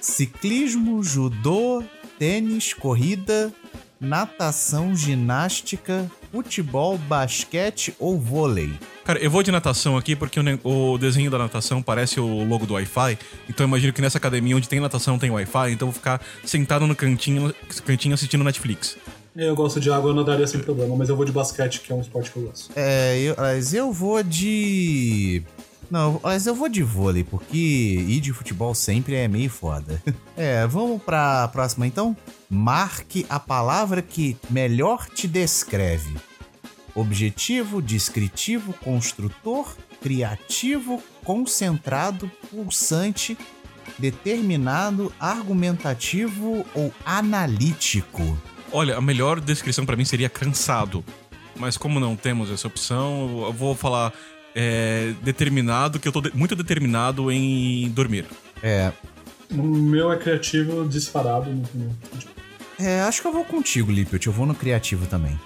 Ciclismo, 0.00 1.02
judô, 1.02 1.82
tênis, 2.18 2.72
corrida, 2.72 3.52
natação, 4.00 4.94
ginástica, 4.94 6.10
futebol, 6.30 6.96
basquete 6.96 7.94
ou 7.98 8.18
vôlei? 8.18 8.72
Cara, 9.04 9.18
eu 9.18 9.30
vou 9.30 9.42
de 9.42 9.50
natação 9.50 9.96
aqui 9.96 10.14
porque 10.14 10.38
o, 10.62 10.98
desenho 10.98 11.30
da 11.30 11.38
natação 11.38 11.82
parece 11.82 12.20
o 12.20 12.44
logo 12.44 12.66
do 12.66 12.74
Wi-Fi. 12.74 13.18
Então 13.48 13.64
eu 13.64 13.68
imagino 13.68 13.92
que 13.92 14.02
nessa 14.02 14.18
academia 14.18 14.56
onde 14.56 14.68
tem 14.68 14.80
natação 14.80 15.18
tem 15.18 15.30
Wi-Fi. 15.30 15.72
Então 15.72 15.88
eu 15.88 15.92
vou 15.92 15.98
ficar 15.98 16.20
sentado 16.44 16.86
no 16.86 16.94
cantinho, 16.94 17.52
cantinho 17.84 18.14
assistindo 18.14 18.44
Netflix. 18.44 18.96
Eu 19.34 19.54
gosto 19.54 19.78
de 19.78 19.90
água, 19.90 20.10
eu 20.10 20.14
nadaria 20.14 20.46
sem 20.46 20.60
problema, 20.60 20.96
mas 20.96 21.08
eu 21.08 21.16
vou 21.16 21.24
de 21.24 21.30
basquete, 21.30 21.80
que 21.80 21.92
é 21.92 21.94
um 21.94 22.00
esporte 22.00 22.30
que 22.30 22.38
eu 22.38 22.42
gosto. 22.42 22.70
É, 22.74 23.18
eu, 23.20 23.34
mas 23.36 23.72
eu 23.72 23.92
vou 23.92 24.22
de. 24.22 25.42
Não, 25.90 26.20
mas 26.22 26.46
eu 26.46 26.54
vou 26.54 26.68
de 26.68 26.82
vôlei, 26.82 27.24
porque 27.24 27.56
ir 27.56 28.20
de 28.20 28.32
futebol 28.32 28.74
sempre 28.74 29.14
é 29.14 29.28
meio 29.28 29.50
foda. 29.50 30.02
É, 30.36 30.64
vamos 30.68 31.02
pra 31.02 31.48
próxima 31.48 31.84
então? 31.84 32.16
Marque 32.48 33.26
a 33.28 33.40
palavra 33.40 34.00
que 34.00 34.36
melhor 34.48 35.08
te 35.08 35.26
descreve: 35.26 36.14
objetivo, 36.94 37.82
descritivo, 37.82 38.72
construtor, 38.74 39.76
criativo, 40.00 41.02
concentrado, 41.24 42.30
pulsante, 42.48 43.36
determinado, 43.98 45.12
argumentativo 45.18 46.64
ou 46.72 46.94
analítico. 47.04 48.38
Olha, 48.70 48.96
a 48.96 49.00
melhor 49.00 49.40
descrição 49.40 49.84
pra 49.84 49.96
mim 49.96 50.04
seria 50.04 50.28
cansado. 50.28 51.04
Mas 51.56 51.76
como 51.76 51.98
não 51.98 52.14
temos 52.14 52.48
essa 52.48 52.68
opção, 52.68 53.42
eu 53.46 53.52
vou 53.52 53.74
falar 53.74 54.12
é, 54.54 55.12
determinado, 55.22 55.98
que 55.98 56.08
eu 56.08 56.12
tô 56.12 56.20
de- 56.20 56.34
muito 56.36 56.54
determinado 56.56 57.30
em 57.30 57.88
dormir. 57.90 58.26
É, 58.62 58.92
O 59.50 59.62
meu 59.62 60.12
é 60.12 60.16
criativo 60.16 60.86
disparado. 60.88 61.50
no- 61.50 61.96
É, 62.78 63.00
acho 63.02 63.20
que 63.22 63.26
eu 63.28 63.32
vou 63.32 63.44
contigo, 63.44 63.90
Lippert. 63.90 64.26
Eu 64.26 64.32
vou 64.32 64.46
no 64.46 64.54
criativo 64.54 65.06
também. 65.06 65.38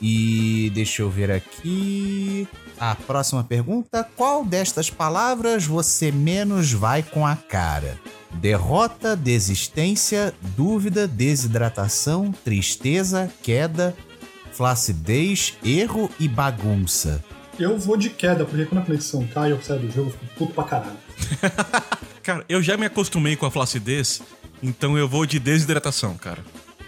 E 0.00 0.70
deixa 0.74 1.02
eu 1.02 1.10
ver 1.10 1.30
aqui. 1.30 2.46
A 2.78 2.94
próxima 2.94 3.44
pergunta: 3.44 4.08
Qual 4.16 4.44
destas 4.44 4.90
palavras 4.90 5.64
você 5.64 6.10
menos 6.10 6.72
vai 6.72 7.02
com 7.02 7.26
a 7.26 7.36
cara? 7.36 7.98
Derrota, 8.34 9.14
desistência, 9.14 10.32
dúvida, 10.56 11.06
desidratação, 11.06 12.32
tristeza, 12.44 13.30
queda, 13.42 13.94
flacidez, 14.52 15.54
erro 15.64 16.10
e 16.18 16.26
bagunça. 16.26 17.22
Eu 17.62 17.78
vou 17.78 17.96
de 17.96 18.10
queda, 18.10 18.44
porque 18.44 18.64
quando 18.64 18.80
a 18.82 18.84
conexão 18.84 19.26
cai, 19.26 19.52
eu 19.52 19.62
saio 19.62 19.80
do 19.80 19.90
jogo, 19.90 20.08
eu 20.08 20.12
fico 20.12 20.26
puto 20.36 20.52
pra 20.54 20.64
caralho. 20.64 20.96
Cara, 22.22 22.44
eu 22.48 22.62
já 22.62 22.76
me 22.76 22.86
acostumei 22.86 23.34
com 23.36 23.46
a 23.46 23.50
flacidez, 23.50 24.20
então 24.62 24.96
eu 24.96 25.08
vou 25.08 25.26
de 25.26 25.38
desidratação, 25.40 26.14
cara. 26.16 26.38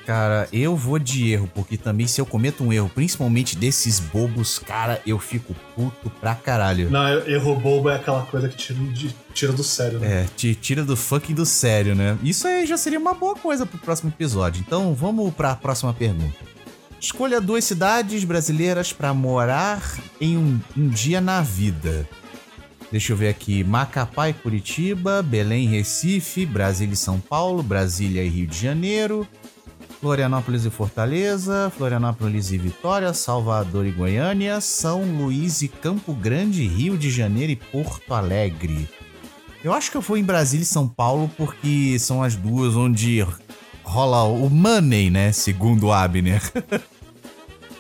Cara, 0.07 0.47
eu 0.53 0.77
vou 0.77 0.99
de 0.99 1.31
erro, 1.33 1.51
porque 1.55 1.77
também 1.79 2.07
se 2.07 2.21
eu 2.21 2.27
cometo 2.27 2.63
um 2.63 2.73
erro, 2.73 2.91
principalmente 2.95 3.57
desses 3.57 3.99
bobos, 3.99 4.59
cara, 4.59 5.01
eu 5.07 5.19
fico 5.19 5.55
puto 5.75 6.11
pra 6.21 6.35
caralho. 6.35 6.91
Não, 6.91 7.09
erro 7.27 7.57
bobo 7.57 7.89
é 7.89 7.97
aquela 7.97 8.23
coisa 8.27 8.49
que 8.49 8.57
tira, 8.57 8.79
de- 8.93 9.15
tira 9.33 9.53
do 9.53 9.65
sério, 9.65 9.99
né? 9.99 10.23
É, 10.23 10.27
te 10.37 10.55
tira 10.55 10.85
do 10.85 10.95
fucking 10.97 11.35
do 11.35 11.47
sério, 11.47 11.95
né? 11.95 12.19
Isso 12.23 12.47
aí 12.47 12.67
já 12.67 12.77
seria 12.77 12.99
uma 12.99 13.15
boa 13.15 13.35
coisa 13.35 13.65
pro 13.65 13.79
próximo 13.79 14.11
episódio. 14.11 14.63
Então 14.65 14.95
vamos 14.95 15.33
pra 15.35 15.55
próxima 15.57 15.93
pergunta. 15.95 16.37
Escolha 17.05 17.39
duas 17.39 17.67
cidades 17.67 18.25
brasileiras 18.25 18.91
pra 18.91 19.13
morar 19.13 20.01
em 20.19 20.39
um, 20.39 20.59
um 20.75 20.89
dia 20.89 21.21
na 21.21 21.43
vida. 21.43 22.09
Deixa 22.91 23.13
eu 23.13 23.17
ver 23.17 23.29
aqui: 23.29 23.63
Macapá 23.63 24.31
e 24.31 24.33
Curitiba, 24.33 25.23
Belém 25.23 25.67
e 25.67 25.69
Recife, 25.69 26.47
Brasília 26.47 26.95
e 26.95 26.97
São 26.97 27.21
Paulo, 27.21 27.63
Brasília 27.63 28.25
e 28.25 28.29
Rio 28.31 28.47
de 28.47 28.59
Janeiro, 28.59 29.29
Florianópolis 30.01 30.65
e 30.65 30.71
Fortaleza, 30.71 31.71
Florianópolis 31.77 32.51
e 32.51 32.57
Vitória, 32.57 33.13
Salvador 33.13 33.85
e 33.85 33.91
Goiânia, 33.91 34.59
São 34.63 35.05
Luís 35.05 35.61
e 35.61 35.69
Campo 35.69 36.15
Grande, 36.15 36.67
Rio 36.67 36.97
de 36.97 37.11
Janeiro 37.11 37.53
e 37.53 37.57
Porto 37.57 38.15
Alegre. 38.15 38.89
Eu 39.63 39.75
acho 39.75 39.91
que 39.91 39.99
eu 39.99 40.03
vou 40.03 40.17
em 40.17 40.25
Brasília 40.25 40.63
e 40.63 40.67
São 40.67 40.89
Paulo 40.89 41.31
porque 41.37 41.99
são 41.99 42.23
as 42.23 42.35
duas 42.35 42.75
onde 42.75 43.23
rola 43.83 44.25
o 44.25 44.49
money, 44.49 45.11
né? 45.11 45.33
Segundo 45.33 45.89
o 45.89 45.93
Abner. 45.93 46.41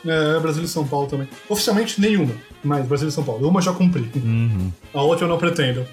É, 0.06 0.38
Brasil 0.40 0.62
e 0.62 0.68
São 0.68 0.87
Paulo 0.87 1.06
também. 1.06 1.28
Oficialmente 1.49 2.00
nenhuma, 2.00 2.34
mas 2.62 2.87
Brasil 2.87 3.08
e 3.08 3.12
São 3.12 3.25
Paulo. 3.25 3.49
Uma 3.49 3.61
já 3.62 3.73
cumpri. 3.73 4.11
Uhum. 4.16 4.70
A 4.92 5.02
outra 5.02 5.25
eu 5.25 5.28
não 5.28 5.38
pretendo. 5.38 5.87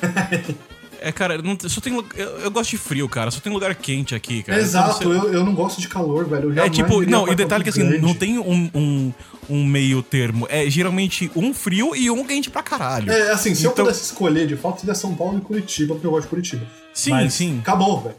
É, 1.02 1.10
cara, 1.10 1.40
não, 1.40 1.56
só 1.66 1.80
tem. 1.80 1.94
Eu, 2.14 2.28
eu 2.40 2.50
gosto 2.50 2.72
de 2.72 2.76
frio, 2.76 3.08
cara. 3.08 3.30
Só 3.30 3.40
tem 3.40 3.50
lugar 3.50 3.74
quente 3.74 4.14
aqui, 4.14 4.42
cara. 4.42 4.60
Exato, 4.60 4.98
Então, 5.02 5.18
você- 5.18 5.28
eu, 5.28 5.32
eu 5.32 5.44
não 5.46 5.54
gosto 5.54 5.80
de 5.80 5.88
calor, 5.88 6.26
velho. 6.28 6.52
Eu 6.54 6.62
É 6.62 6.68
tipo, 6.68 7.00
não, 7.06 7.26
e 7.26 7.34
detalhe 7.34 7.64
que 7.64 7.70
assim, 7.70 7.80
Grande. 7.88 8.02
não 8.02 8.12
tem 8.12 8.38
um, 8.38 8.70
um, 8.74 9.12
um 9.48 9.64
meio 9.64 10.02
termo. 10.02 10.46
É 10.50 10.68
geralmente 10.68 11.30
um 11.34 11.54
frio 11.54 11.96
e 11.96 12.10
um 12.10 12.22
quente 12.22 12.50
pra 12.50 12.62
caralho. 12.62 13.10
É, 13.10 13.30
assim, 13.30 13.54
se 13.54 13.64
eu 13.64 13.70
Então- 13.72 13.86
pudesse 13.86 14.04
escolher, 14.04 14.46
de 14.46 14.56
fato, 14.56 14.80
seria 14.80 14.94
São 14.94 15.14
Paulo 15.14 15.38
e 15.38 15.40
Curitiba, 15.40 15.94
porque 15.94 16.06
eu 16.06 16.10
gosto 16.10 16.24
de 16.24 16.28
Curitiba. 16.28 16.66
Sim, 16.92 17.12
Mas 17.12 17.32
sim. 17.32 17.60
Acabou, 17.60 18.02
velho. 18.02 18.16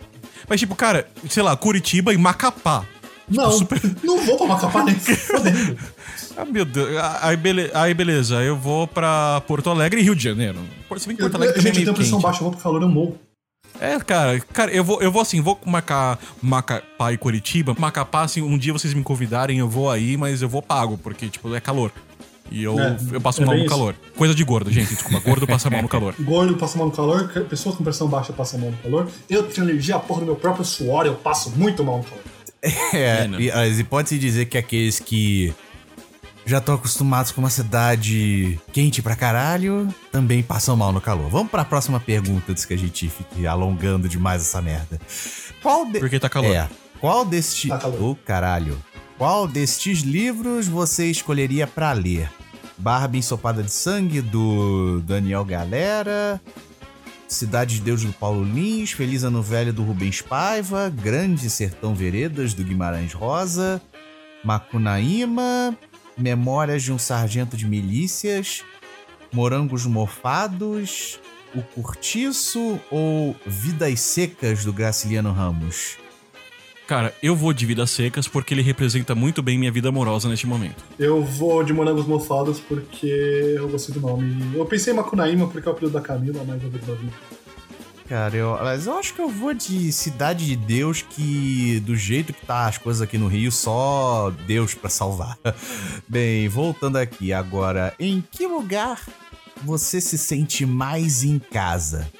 Mas 0.50 0.60
tipo, 0.60 0.75
cara, 0.75 1.07
sei 1.29 1.43
lá, 1.43 1.55
Curitiba 1.55 2.12
e 2.15 2.17
Macapá. 2.17 2.83
Não, 3.32 3.52
super- 3.52 3.82
não 4.04 4.18
vou 4.26 4.38
pra 4.38 4.48
Macapá 4.48 4.84
nem 4.84 4.96
fodendo. 5.00 5.78
Ah, 6.38 6.46
meu 6.46 6.66
Deus. 6.66 6.90
Aí, 7.22 7.36
bele... 7.38 7.70
Aí 7.74 7.94
beleza, 7.94 8.36
eu 8.44 8.56
vou 8.58 8.88
pra 8.88 9.42
Porto 9.48 9.70
Alegre 9.70 10.00
e 10.02 10.04
Rio 10.04 10.16
de 10.16 10.24
Janeiro. 10.24 10.60
Se 10.98 11.08
bem 11.08 11.16
que 11.16 11.22
Porto 11.24 11.36
Alegre 11.36 11.56
também 11.56 11.72
é 11.72 11.76
Gente, 11.76 11.88
eu 11.88 11.94
meio 11.94 11.96
pressão 11.96 12.20
quente. 12.20 12.24
baixa, 12.28 12.40
eu 12.40 12.44
vou 12.44 12.52
pro 12.52 12.62
calor, 12.62 12.82
eu 12.82 12.90
morro. 12.90 13.18
É, 13.80 13.98
cara, 14.00 14.40
cara, 14.54 14.72
eu 14.72 14.84
vou, 14.84 15.02
eu 15.02 15.12
vou 15.12 15.22
assim, 15.22 15.42
vou 15.42 15.60
marcar 15.66 16.20
Macapá 16.42 17.12
e 17.14 17.18
Curitiba. 17.18 17.76
Macapá, 17.80 18.22
assim, 18.24 18.42
um 18.42 18.58
dia 18.58 18.72
vocês 18.74 18.94
me 18.94 19.02
convidarem, 19.04 19.58
eu 19.60 19.68
vou 19.68 19.90
aí, 19.90 20.18
mas 20.18 20.42
eu 20.42 20.50
vou 20.50 20.62
pago, 20.62 20.98
porque, 20.98 21.28
tipo, 21.30 21.54
é 21.56 21.60
calor. 21.60 21.92
E 22.52 22.62
eu, 22.64 22.78
É, 22.80 22.98
eu 23.14 23.22
passo 23.22 23.42
é 23.42 23.46
mal 23.46 23.56
no 23.56 23.62
isso. 23.62 23.70
calor. 23.70 23.96
Coisa 24.18 24.36
de 24.36 24.44
gordo, 24.44 24.70
gente. 24.70 24.90
Desculpa, 24.90 25.20
gordo 25.22 25.48
passa 25.48 25.70
mal 25.70 25.82
no 25.82 25.88
calor. 25.90 26.14
Gordo 26.20 26.58
passa 26.58 26.78
mal 26.78 26.88
no 26.88 26.94
calor, 26.94 27.30
pessoas 27.50 27.76
com 27.76 27.84
pressão 27.84 28.08
baixa 28.08 28.34
passam 28.34 28.60
mal 28.60 28.72
no 28.72 28.78
calor. 28.78 29.08
Eu 29.30 29.44
tenho 29.44 29.66
alergia 29.66 29.96
à 29.96 30.00
porra 30.00 30.20
do 30.20 30.26
meu 30.28 30.36
próprio 30.36 30.66
suor, 30.66 31.06
eu 31.06 31.16
passo 31.16 31.50
muito 31.52 31.84
mal 31.84 32.00
no 32.00 32.04
calor. 32.04 32.24
É, 32.94 33.24
É, 33.24 33.27
né? 33.27 33.41
e, 33.41 33.51
mas 33.51 33.80
e 33.80 33.84
pode-se 33.84 34.18
dizer 34.20 34.46
que 34.46 34.58
aqueles 34.58 35.00
que 35.00 35.53
já 36.46 36.58
estão 36.58 36.75
acostumados 36.75 37.32
com 37.32 37.41
uma 37.41 37.50
cidade 37.50 38.60
quente 38.72 39.01
pra 39.01 39.15
caralho 39.15 39.88
também 40.12 40.41
passam 40.44 40.75
mal 40.75 40.91
no 40.91 41.00
calor. 41.01 41.30
Vamos 41.30 41.51
pra 41.51 41.63
próxima 41.63 42.00
pergunta 42.00 42.51
antes 42.51 42.65
que 42.65 42.74
a 42.74 42.77
gente 42.77 43.08
fique 43.10 43.46
alongando 43.48 44.10
demais 44.10 44.41
essa 44.41 44.62
merda. 44.62 45.00
Qual 45.62 45.86
de... 45.86 46.00
Porque 46.00 46.20
tá 46.20 46.30
calor. 46.30 46.53
É. 46.56 46.70
Qual 47.00 47.25
destes. 47.25 47.70
Tá 47.70 47.77
calor. 47.80 48.01
Ô, 48.01 48.15
caralho. 48.15 48.77
Qual 49.18 49.48
destes 49.48 50.01
livros 50.01 50.68
você 50.68 51.10
escolheria 51.10 51.68
pra 51.68 51.94
ler? 51.94 52.30
Barbie 52.77 53.20
Ensopada 53.20 53.62
de 53.62 53.72
Sangue, 53.72 54.22
do 54.22 55.00
Daniel 55.01 55.46
Galera. 55.46 56.41
Cidade 57.32 57.76
de 57.76 57.82
Deus 57.82 58.04
do 58.04 58.12
Paulo 58.12 58.44
Lins, 58.44 58.92
Feliz 58.92 59.24
Ano 59.24 59.42
Velho 59.42 59.72
do 59.72 59.84
Rubens 59.84 60.22
Paiva, 60.22 60.90
Grande 60.90 61.50
Sertão 61.50 61.96
Veredas 61.96 62.54
do 62.54 62.62
Guimarães 62.62 63.14
Rosa, 63.14 63.82
Macunaíma, 64.44 65.76
Memórias 66.18 66.84
de 66.84 66.92
um 66.92 67.00
Sargento 67.00 67.56
de 67.56 67.66
Milícias, 67.66 68.66
Morangos 69.32 69.86
Mofados, 69.86 71.22
O 71.56 71.62
Curtiço 71.62 72.78
ou 72.92 73.34
Vidas 73.46 74.02
Secas 74.02 74.66
do 74.66 74.74
Graciliano 74.74 75.32
Ramos? 75.32 75.98
Cara, 76.91 77.15
eu 77.24 77.38
vou 77.38 77.53
de 77.53 77.65
Vidas 77.65 77.89
Secas 77.89 78.27
porque 78.27 78.53
ele 78.53 78.62
representa 78.62 79.15
muito 79.15 79.41
bem 79.41 79.57
minha 79.57 79.71
vida 79.71 79.88
amorosa 79.88 80.27
neste 80.27 80.45
momento. 80.45 80.83
Eu 81.00 81.24
vou 81.24 81.63
de 81.63 81.71
morangos 81.71 82.05
mofados 82.05 82.60
porque 82.60 83.07
eu 83.07 83.69
gostei 83.69 83.95
do 83.95 84.01
nome. 84.01 84.53
Eu 84.53 84.65
pensei 84.65 84.91
em 84.91 84.98
Macunaíma 84.98 85.48
porque 85.48 85.65
é 85.65 85.71
o 85.71 85.74
apelido 85.74 85.93
da 85.93 86.01
Camila, 86.01 86.43
mas 86.45 86.62
eu 86.62 86.69
vou 86.69 86.98
de. 86.98 87.10
Cara, 88.10 88.36
eu, 88.36 88.57
mas 88.62 88.88
eu 88.88 88.98
acho 88.98 89.13
que 89.13 89.21
eu 89.21 89.29
vou 89.29 89.53
de 89.53 89.89
Cidade 89.93 90.45
de 90.45 90.57
Deus, 90.57 91.01
que 91.01 91.79
do 91.86 91.95
jeito 91.95 92.33
que 92.33 92.45
tá 92.45 92.67
as 92.67 92.77
coisas 92.77 93.01
aqui 93.01 93.17
no 93.17 93.29
Rio, 93.29 93.53
só 93.53 94.29
Deus 94.45 94.74
pra 94.74 94.89
salvar. 94.89 95.39
Bem, 96.10 96.50
voltando 96.50 96.98
aqui 96.98 97.31
agora, 97.31 97.95
em 97.98 98.21
que 98.29 98.45
lugar 98.45 99.00
você 99.63 100.01
se 100.01 100.17
sente 100.17 100.65
mais 100.65 101.24
em 101.24 101.39
casa? 101.39 102.12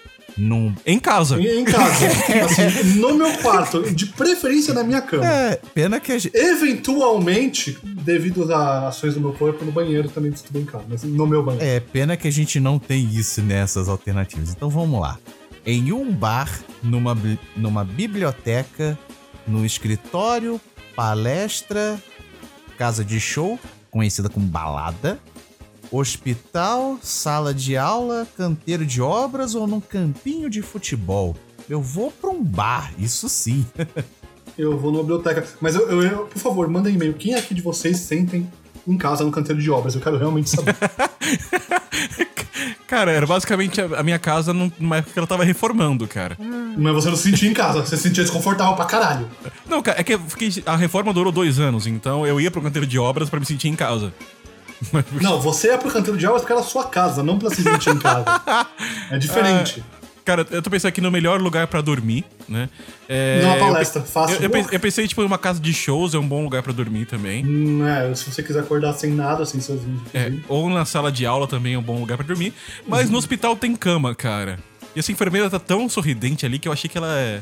Num. 0.42 0.74
Em 0.88 0.98
casa. 0.98 1.40
Em, 1.40 1.64
casa, 1.64 2.08
assim, 2.46 3.00
no 3.00 3.14
meu 3.14 3.32
quarto, 3.38 3.94
de 3.94 4.08
preferência 4.08 4.74
na 4.74 4.84
minha 4.84 5.00
cama. 5.00 5.24
É, 5.24 5.62
pena 5.74 6.00
que 6.00 6.12
a 6.12 6.18
gente. 6.18 6.36
Eventualmente, 6.36 7.78
devido 7.84 8.44
às 8.52 8.86
ações 8.86 9.14
do 9.14 9.22
meu 9.22 9.34
corpo, 9.34 9.64
no 9.64 9.72
banheiro 9.72 10.10
também 10.10 10.32
estou 10.32 10.60
em 10.60 10.66
casa, 10.66 10.86
mas 10.90 11.04
no 11.04 11.28
meu 11.28 11.44
banheiro. 11.44 11.64
É, 11.64 11.80
pena 11.80 12.18
que 12.18 12.28
a 12.28 12.32
gente 12.32 12.60
não 12.60 12.80
tem 12.80 13.06
isso 13.14 13.40
nessas 13.44 13.88
alternativas. 13.88 14.50
Então 14.50 14.68
vamos 14.68 15.00
lá. 15.00 15.20
Em 15.64 15.92
um 15.92 16.12
bar, 16.12 16.50
numa, 16.82 17.16
numa 17.56 17.86
biblioteca, 17.86 18.98
no 19.48 19.64
escritório, 19.64 20.60
palestra, 20.96 22.02
casa 22.80 23.06
de 23.06 23.20
show, 23.20 23.60
conhecida 23.92 24.28
como 24.28 24.48
balada, 24.48 25.20
hospital, 25.92 26.98
sala 27.02 27.54
de 27.54 27.76
aula, 27.78 28.28
canteiro 28.38 28.86
de 28.86 29.02
obras 29.02 29.56
ou 29.56 29.68
num 29.68 29.82
campinho 29.82 30.50
de 30.50 30.62
futebol. 30.62 31.36
Eu 31.70 31.82
vou 31.82 32.12
pra 32.12 32.30
um 32.30 32.44
bar, 32.44 32.94
isso 32.98 33.28
sim. 33.30 33.66
Eu 34.58 34.78
vou 34.78 34.92
numa 34.92 35.02
biblioteca. 35.04 35.48
Mas 35.62 35.76
eu, 35.76 35.90
eu- 35.90 36.04
eu- 36.04 36.26
por 36.26 36.38
favor, 36.38 36.68
manda 36.68 36.90
um 36.90 36.92
e-mail. 36.92 37.14
Quem 37.14 37.34
aqui 37.36 37.54
de 37.56 37.62
vocês 37.62 37.98
sentem 38.00 38.52
em 38.86 38.98
casa 38.98 39.24
no 39.24 39.32
canteiro 39.32 39.62
de 39.62 39.72
obras? 39.72 39.96
Eu 39.96 40.02
quero 40.02 40.18
realmente 40.18 40.50
saber. 40.50 40.76
Cara, 42.86 43.12
era 43.12 43.26
basicamente 43.26 43.80
a, 43.80 44.04
minha 44.04 44.20
casa 44.20 44.54
num- 44.54 44.70
numa 44.78 44.98
época 44.98 45.14
que 45.14 45.20
ela 45.20 45.28
tava 45.28 45.46
reformando, 45.46 46.06
cara. 46.08 46.38
Mas 46.78 46.94
você 46.94 47.10
não 47.10 47.16
se 47.16 47.30
sentia 47.32 47.50
em 47.50 47.54
casa, 47.54 47.80
você 47.86 47.96
se 47.96 48.04
sentia 48.04 48.24
desconfortável 48.24 48.76
pra 48.76 48.86
caralho. 48.86 49.28
Não, 49.68 49.82
cara, 49.82 50.00
é 50.00 50.04
que 50.04 50.20
a 50.66 50.76
reforma 50.76 51.14
durou 51.14 51.32
dois 51.32 51.58
anos, 51.58 51.88
então 51.88 52.28
eu 52.28 52.40
ia 52.42 52.52
pro 52.52 52.62
canteiro 52.62 52.86
de 52.86 53.00
obras 53.00 53.30
pra 53.30 53.40
me 53.40 53.46
sentir 53.46 53.70
em 53.70 53.76
casa. 53.76 54.14
Não, 55.22 55.40
você 55.40 55.70
é 55.70 55.78
pro 55.78 55.92
canteiro 55.92 56.18
de 56.18 56.26
obras 56.26 56.42
porque 56.42 56.54
era 56.54 56.62
a 56.62 56.66
sua 56.66 56.86
casa, 56.86 57.22
não 57.24 57.38
pra 57.38 57.50
se 57.50 57.62
sentir 57.64 57.90
em 57.92 58.00
casa. 58.00 58.26
É 59.12 59.18
diferente. 59.18 59.84
Cara, 60.24 60.46
eu 60.52 60.62
tô 60.62 60.70
pensando 60.70 60.90
aqui 60.90 61.02
no 61.02 61.10
melhor 61.10 61.42
lugar 61.42 61.66
pra 61.66 61.82
dormir, 61.82 62.24
né? 62.48 62.70
É, 63.10 63.42
Numa 63.42 63.56
eu 63.56 63.60
palestra, 63.60 64.02
pe- 64.02 64.08
fácil. 64.08 64.38
Eu, 64.40 64.52
eu 64.52 64.68
eu 64.72 64.80
pensei, 64.80 65.08
tipo, 65.08 65.22
em 65.22 65.26
uma 65.26 65.38
casa 65.40 65.60
de 65.60 65.74
shows 65.74 66.14
é 66.14 66.20
um 66.20 66.28
bom 66.28 66.44
lugar 66.44 66.62
pra 66.62 66.72
dormir 66.72 67.06
também. 67.06 67.44
Hum, 67.44 67.86
é, 67.88 68.14
se 68.14 68.32
você 68.32 68.44
quiser 68.44 68.60
acordar 68.60 68.94
sem 68.94 69.12
nada, 69.12 69.46
sem 69.48 69.60
seus 69.60 69.82
É, 70.14 70.32
ou 70.48 70.70
na 70.70 70.86
sala 70.86 71.12
de 71.12 71.26
aula 71.26 71.48
também 71.48 71.74
é 71.74 71.78
um 71.78 71.82
bom 71.82 72.00
lugar 72.00 72.18
pra 72.18 72.26
dormir. 72.26 72.54
Mas 72.88 73.06
Uhum. 73.08 73.14
no 73.14 73.18
hospital 73.18 73.56
tem 73.56 73.76
cama, 73.76 74.14
cara. 74.14 74.60
E 74.96 75.00
essa 75.00 75.12
enfermeira 75.12 75.50
tá 75.50 75.58
tão 75.58 75.90
sorridente 75.90 76.46
ali 76.46 76.60
que 76.60 76.68
eu 76.68 76.72
achei 76.72 76.88
que 76.90 76.98
ela 76.98 77.18
é, 77.18 77.42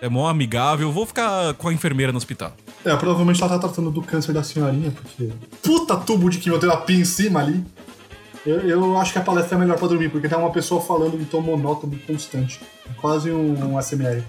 é 0.00 0.08
mó 0.08 0.28
amigável. 0.28 0.90
Vou 0.90 1.06
ficar 1.06 1.54
com 1.54 1.68
a 1.68 1.72
enfermeira 1.72 2.12
no 2.12 2.18
hospital. 2.18 2.54
É, 2.84 2.94
provavelmente 2.96 3.40
ela 3.40 3.50
tá 3.50 3.58
tratando 3.58 3.90
do 3.90 4.02
câncer 4.02 4.32
da 4.32 4.42
senhorinha, 4.42 4.90
porque. 4.90 5.30
Puta 5.62 5.96
tubo 5.96 6.30
de 6.30 6.38
quimioterapia 6.38 6.96
em 6.96 7.04
cima 7.04 7.40
ali. 7.40 7.64
Eu, 8.44 8.60
eu 8.60 8.96
acho 8.96 9.12
que 9.12 9.18
a 9.18 9.22
palestra 9.22 9.56
é 9.56 9.60
melhor 9.60 9.78
pra 9.78 9.86
dormir, 9.86 10.08
porque 10.08 10.28
tem 10.28 10.38
uma 10.38 10.50
pessoa 10.50 10.80
falando 10.80 11.20
em 11.20 11.24
tom 11.24 11.42
monótono 11.42 11.98
constante. 12.06 12.60
É 12.88 12.92
quase 13.00 13.30
um, 13.30 13.74
um 13.74 13.82
SMR. 13.82 14.22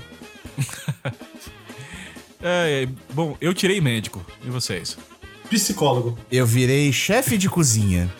É, 2.43 2.87
bom, 3.13 3.37
eu 3.39 3.53
tirei 3.53 3.79
médico. 3.79 4.25
E 4.43 4.49
vocês? 4.49 4.97
Psicólogo. 5.49 6.17
Eu 6.31 6.45
virei 6.45 6.91
chefe 6.91 7.37
de 7.37 7.47
cozinha. 7.47 8.11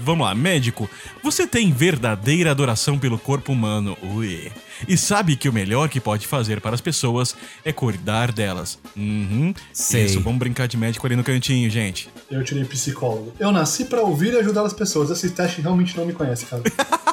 Vamos 0.00 0.26
lá, 0.26 0.34
médico. 0.34 0.88
Você 1.22 1.46
tem 1.46 1.72
verdadeira 1.72 2.50
adoração 2.50 2.98
pelo 2.98 3.18
corpo 3.18 3.52
humano, 3.52 3.96
ui. 4.02 4.50
E 4.88 4.96
sabe 4.96 5.36
que 5.36 5.48
o 5.48 5.52
melhor 5.52 5.88
que 5.88 6.00
pode 6.00 6.26
fazer 6.26 6.60
para 6.60 6.74
as 6.74 6.80
pessoas 6.80 7.34
é 7.64 7.72
cuidar 7.72 8.32
delas. 8.32 8.78
Uhum. 8.96 9.54
Sei. 9.72 10.04
Isso, 10.04 10.20
vamos 10.20 10.38
brincar 10.38 10.66
de 10.66 10.76
médico 10.76 11.06
ali 11.06 11.16
no 11.16 11.24
cantinho, 11.24 11.70
gente. 11.70 12.08
Eu 12.30 12.42
tirei 12.44 12.64
psicólogo. 12.64 13.32
Eu 13.38 13.52
nasci 13.52 13.84
pra 13.84 14.02
ouvir 14.02 14.32
e 14.34 14.38
ajudar 14.38 14.62
as 14.62 14.72
pessoas. 14.72 15.10
Esse 15.10 15.30
teste 15.30 15.60
realmente 15.60 15.96
não 15.96 16.04
me 16.04 16.12
conhece, 16.12 16.46
cara. 16.46 16.62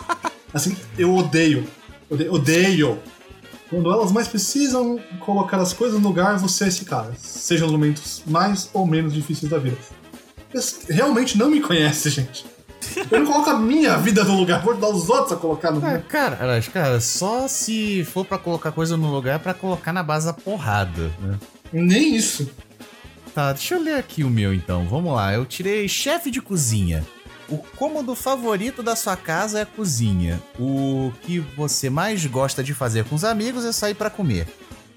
Assim, 0.53 0.75
eu 0.97 1.15
odeio. 1.15 1.67
Odeio. 2.09 2.33
odeio. 2.33 2.99
Quando 3.69 3.89
elas 3.89 4.11
mais 4.11 4.27
precisam 4.27 4.99
colocar 5.21 5.57
as 5.57 5.71
coisas 5.71 5.97
no 5.97 6.05
lugar, 6.05 6.37
você 6.37 6.65
é 6.65 6.67
esse 6.67 6.83
cara. 6.83 7.13
Seja 7.17 7.63
nos 7.63 7.71
momentos 7.71 8.21
mais 8.27 8.69
ou 8.73 8.85
menos 8.85 9.13
difíceis 9.13 9.49
da 9.49 9.57
vida. 9.57 9.77
Realmente 10.89 11.37
não 11.37 11.49
me 11.49 11.61
conhece, 11.61 12.09
gente. 12.11 12.45
Eu 13.11 13.19
não 13.19 13.31
coloco 13.31 13.49
a 13.49 13.57
minha 13.59 13.97
vida 13.97 14.23
no 14.23 14.35
lugar, 14.37 14.61
vou 14.61 14.71
ajudar 14.73 14.89
os 14.89 15.09
outros 15.09 15.33
a 15.33 15.35
colocar 15.35 15.71
no 15.71 15.77
É, 15.85 15.93
lugar. 15.93 16.01
cara, 16.03 16.37
mas, 16.41 16.67
cara, 16.67 16.99
só 17.01 17.47
se 17.47 18.03
for 18.05 18.25
pra 18.25 18.37
colocar 18.37 18.71
coisa 18.71 18.95
no 18.97 19.11
lugar 19.11 19.35
é 19.35 19.39
pra 19.39 19.53
colocar 19.53 19.91
na 19.93 20.03
base 20.03 20.25
da 20.25 20.33
porrada, 20.33 21.11
né? 21.19 21.37
Nem 21.71 22.15
isso. 22.15 22.49
Tá, 23.33 23.53
deixa 23.53 23.75
eu 23.75 23.81
ler 23.81 23.95
aqui 23.95 24.23
o 24.23 24.29
meu 24.29 24.53
então. 24.53 24.85
Vamos 24.87 25.13
lá. 25.13 25.33
Eu 25.33 25.45
tirei 25.45 25.87
chefe 25.87 26.29
de 26.29 26.41
cozinha. 26.41 27.05
O 27.47 27.57
cômodo 27.57 28.13
favorito 28.15 28.83
da 28.83 28.95
sua 28.95 29.15
casa 29.15 29.59
é 29.59 29.61
a 29.61 29.65
cozinha. 29.65 30.41
O 30.59 31.11
que 31.21 31.39
você 31.39 31.89
mais 31.89 32.25
gosta 32.25 32.61
de 32.63 32.73
fazer 32.73 33.05
com 33.05 33.15
os 33.15 33.23
amigos 33.23 33.63
é 33.63 33.71
sair 33.71 33.93
pra 33.93 34.09
comer. 34.09 34.47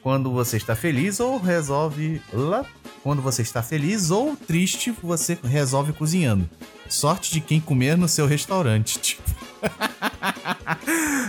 Quando 0.02 0.32
você 0.32 0.56
está 0.56 0.74
feliz 0.74 1.20
ou 1.20 1.38
resolve. 1.38 2.20
Lá. 2.32 2.64
Quando 3.04 3.20
você 3.20 3.42
está 3.42 3.62
feliz 3.62 4.10
ou 4.10 4.34
triste, 4.34 4.90
você 5.02 5.38
resolve 5.44 5.92
cozinhando. 5.92 6.48
Sorte 6.88 7.30
de 7.32 7.38
quem 7.38 7.60
comer 7.60 7.98
no 7.98 8.08
seu 8.08 8.26
restaurante. 8.26 8.98
Tipo. 8.98 9.22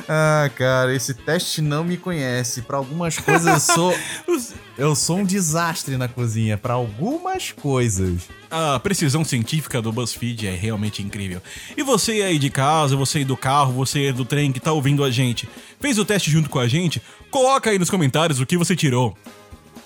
ah, 0.07 0.49
cara, 0.55 0.95
esse 0.95 1.13
teste 1.13 1.61
não 1.61 1.83
me 1.83 1.97
conhece. 1.97 2.61
Pra 2.61 2.77
algumas 2.77 3.17
coisas 3.17 3.45
eu 3.45 3.59
sou. 3.59 3.93
Eu 4.77 4.93
sou 4.93 5.19
um 5.19 5.23
desastre 5.23 5.95
na 5.95 6.07
cozinha. 6.07 6.57
Pra 6.57 6.73
algumas 6.73 7.51
coisas. 7.51 8.23
A 8.51 8.77
precisão 8.79 9.23
científica 9.23 9.81
do 9.81 9.91
BuzzFeed 9.91 10.47
é 10.47 10.55
realmente 10.55 11.01
incrível. 11.01 11.41
E 11.77 11.83
você 11.83 12.11
aí 12.21 12.37
de 12.37 12.49
casa, 12.49 12.95
você 12.95 13.19
aí 13.19 13.25
do 13.25 13.37
carro, 13.37 13.71
você 13.73 13.99
aí 13.99 14.13
do 14.13 14.25
trem 14.25 14.51
que 14.51 14.59
tá 14.59 14.73
ouvindo 14.73 15.03
a 15.03 15.11
gente, 15.11 15.47
fez 15.79 15.97
o 15.97 16.03
teste 16.03 16.29
junto 16.29 16.49
com 16.49 16.59
a 16.59 16.67
gente? 16.67 17.01
Coloca 17.31 17.69
aí 17.69 17.79
nos 17.79 17.89
comentários 17.89 18.39
o 18.39 18.45
que 18.45 18.57
você 18.57 18.75
tirou. 18.75 19.17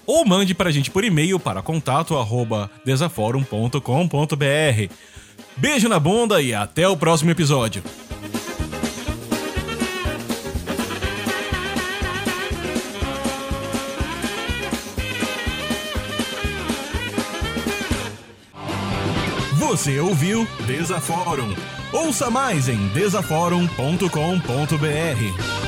Ou 0.10 0.26
mande 0.26 0.56
pra 0.56 0.72
gente 0.72 0.90
por 0.90 1.04
e-mail 1.04 1.40
para 1.40 1.62
contato 1.62 2.18
arroba 2.18 2.68
desaforum.com.br. 2.84 4.94
Beijo 5.56 5.88
na 5.88 6.00
bunda 6.00 6.42
e 6.42 6.52
até 6.52 6.88
o 6.88 6.98
próximo 6.98 7.30
episódio. 7.30 7.84
Você 19.60 20.00
ouviu 20.00 20.48
Desaforum. 20.66 21.54
Ouça 21.94 22.32
mais 22.32 22.68
em 22.68 22.88
desaforum.com.br. 22.88 25.59